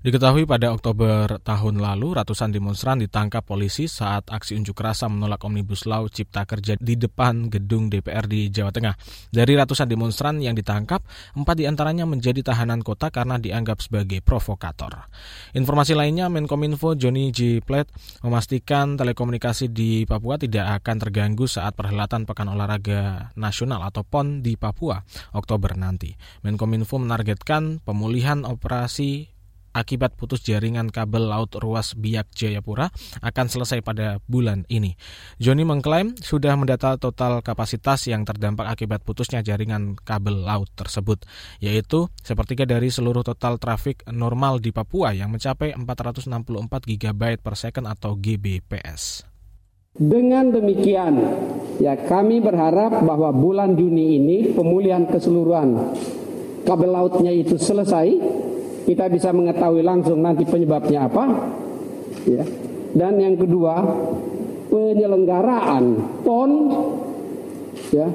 Diketahui 0.00 0.48
pada 0.48 0.72
Oktober 0.72 1.36
tahun 1.44 1.76
lalu, 1.76 2.16
ratusan 2.16 2.56
demonstran 2.56 3.04
ditangkap 3.04 3.44
polisi 3.44 3.84
saat 3.84 4.32
aksi 4.32 4.56
unjuk 4.56 4.72
rasa 4.80 5.12
menolak 5.12 5.44
Omnibus 5.44 5.84
Law 5.84 6.08
Cipta 6.08 6.48
Kerja 6.48 6.80
di 6.80 6.96
depan 6.96 7.52
gedung 7.52 7.92
DPR 7.92 8.24
di 8.24 8.48
Jawa 8.48 8.72
Tengah. 8.72 8.96
Dari 9.28 9.52
ratusan 9.52 9.84
demonstran 9.84 10.40
yang 10.40 10.56
ditangkap, 10.56 11.04
empat 11.36 11.52
di 11.52 11.68
antaranya 11.68 12.08
menjadi 12.08 12.40
tahanan 12.40 12.80
kota 12.80 13.12
karena 13.12 13.36
dianggap 13.36 13.84
sebagai 13.84 14.24
provokator. 14.24 15.04
Informasi 15.52 15.92
lainnya, 15.92 16.32
Menkominfo 16.32 16.96
Johnny 16.96 17.28
G. 17.28 17.60
Plet 17.60 17.84
memastikan 18.24 18.96
telekomunikasi 18.96 19.68
di 19.68 20.08
Papua 20.08 20.40
tidak 20.40 20.80
akan 20.80 20.96
terganggu 20.96 21.44
saat 21.44 21.76
perhelatan 21.76 22.24
Pekan 22.24 22.48
Olahraga 22.70 23.34
Nasional 23.34 23.82
atau 23.82 24.06
PON 24.06 24.46
di 24.46 24.54
Papua 24.54 25.02
Oktober 25.34 25.74
nanti. 25.74 26.14
Menkominfo 26.46 27.02
menargetkan 27.02 27.82
pemulihan 27.82 28.46
operasi 28.46 29.26
akibat 29.74 30.14
putus 30.14 30.46
jaringan 30.46 30.86
kabel 30.90 31.26
laut 31.30 31.50
ruas 31.58 31.98
Biak 31.98 32.30
Jayapura 32.30 32.94
akan 33.26 33.46
selesai 33.50 33.82
pada 33.82 34.22
bulan 34.30 34.66
ini. 34.70 34.94
Joni 35.42 35.66
mengklaim 35.66 36.14
sudah 36.14 36.54
mendata 36.54 36.94
total 36.94 37.42
kapasitas 37.42 38.06
yang 38.06 38.22
terdampak 38.22 38.70
akibat 38.70 39.02
putusnya 39.02 39.42
jaringan 39.42 39.98
kabel 39.98 40.46
laut 40.46 40.70
tersebut, 40.78 41.26
yaitu 41.58 42.06
sepertiga 42.22 42.66
dari 42.70 42.90
seluruh 42.90 43.26
total 43.26 43.58
trafik 43.58 44.06
normal 44.10 44.62
di 44.62 44.70
Papua 44.70 45.10
yang 45.10 45.34
mencapai 45.34 45.74
464 45.74 46.30
GB 46.86 47.38
per 47.42 47.54
second 47.58 47.90
atau 47.90 48.14
GBps. 48.14 49.29
Dengan 49.90 50.54
demikian, 50.54 51.18
ya 51.82 51.98
kami 52.06 52.38
berharap 52.38 53.02
bahwa 53.02 53.34
bulan 53.34 53.74
Juni 53.74 54.22
ini 54.22 54.54
pemulihan 54.54 55.02
keseluruhan 55.10 55.98
kabel 56.62 56.94
lautnya 56.94 57.34
itu 57.34 57.58
selesai 57.58 58.06
kita 58.86 59.10
bisa 59.10 59.34
mengetahui 59.34 59.82
langsung 59.82 60.22
nanti 60.22 60.46
penyebabnya 60.46 61.10
apa. 61.10 61.24
Ya. 62.22 62.46
Dan 62.94 63.18
yang 63.18 63.34
kedua, 63.34 63.82
penyelenggaraan 64.70 65.84
PON 66.22 66.50
ya, 67.90 68.06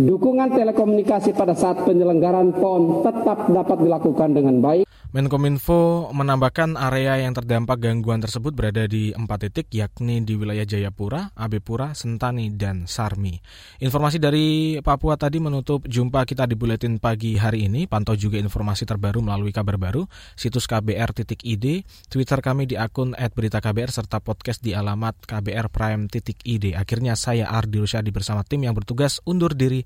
dukungan 0.00 0.48
telekomunikasi 0.56 1.36
pada 1.36 1.52
saat 1.52 1.84
penyelenggaraan 1.84 2.56
PON 2.56 3.04
tetap 3.04 3.52
dapat 3.52 3.78
dilakukan 3.84 4.30
dengan 4.32 4.56
baik. 4.64 4.88
Menkominfo 5.10 6.14
menambahkan 6.14 6.78
area 6.78 7.18
yang 7.18 7.34
terdampak 7.34 7.82
gangguan 7.82 8.22
tersebut 8.22 8.54
berada 8.54 8.86
di 8.86 9.10
empat 9.10 9.50
titik 9.50 9.66
yakni 9.74 10.22
di 10.22 10.38
wilayah 10.38 10.62
Jayapura, 10.62 11.34
Abepura, 11.34 11.98
Sentani, 11.98 12.54
dan 12.54 12.86
Sarmi. 12.86 13.34
Informasi 13.82 14.22
dari 14.22 14.78
Papua 14.78 15.18
tadi 15.18 15.42
menutup 15.42 15.82
jumpa 15.82 16.22
kita 16.22 16.46
di 16.46 16.54
Buletin 16.54 17.02
Pagi 17.02 17.34
hari 17.34 17.66
ini. 17.66 17.90
Pantau 17.90 18.14
juga 18.14 18.38
informasi 18.38 18.86
terbaru 18.86 19.18
melalui 19.18 19.50
kabar 19.50 19.82
baru, 19.82 20.06
situs 20.38 20.70
kbr.id, 20.70 21.66
Twitter 22.06 22.38
kami 22.38 22.70
di 22.70 22.78
akun 22.78 23.10
@beritaKBR 23.18 23.90
serta 23.90 24.22
podcast 24.22 24.62
di 24.62 24.78
alamat 24.78 25.26
kbrprime.id. 25.26 26.78
Akhirnya 26.78 27.18
saya 27.18 27.50
Ardi 27.50 27.82
Rusyadi 27.82 28.14
bersama 28.14 28.46
tim 28.46 28.62
yang 28.62 28.78
bertugas 28.78 29.18
undur 29.26 29.58
diri. 29.58 29.82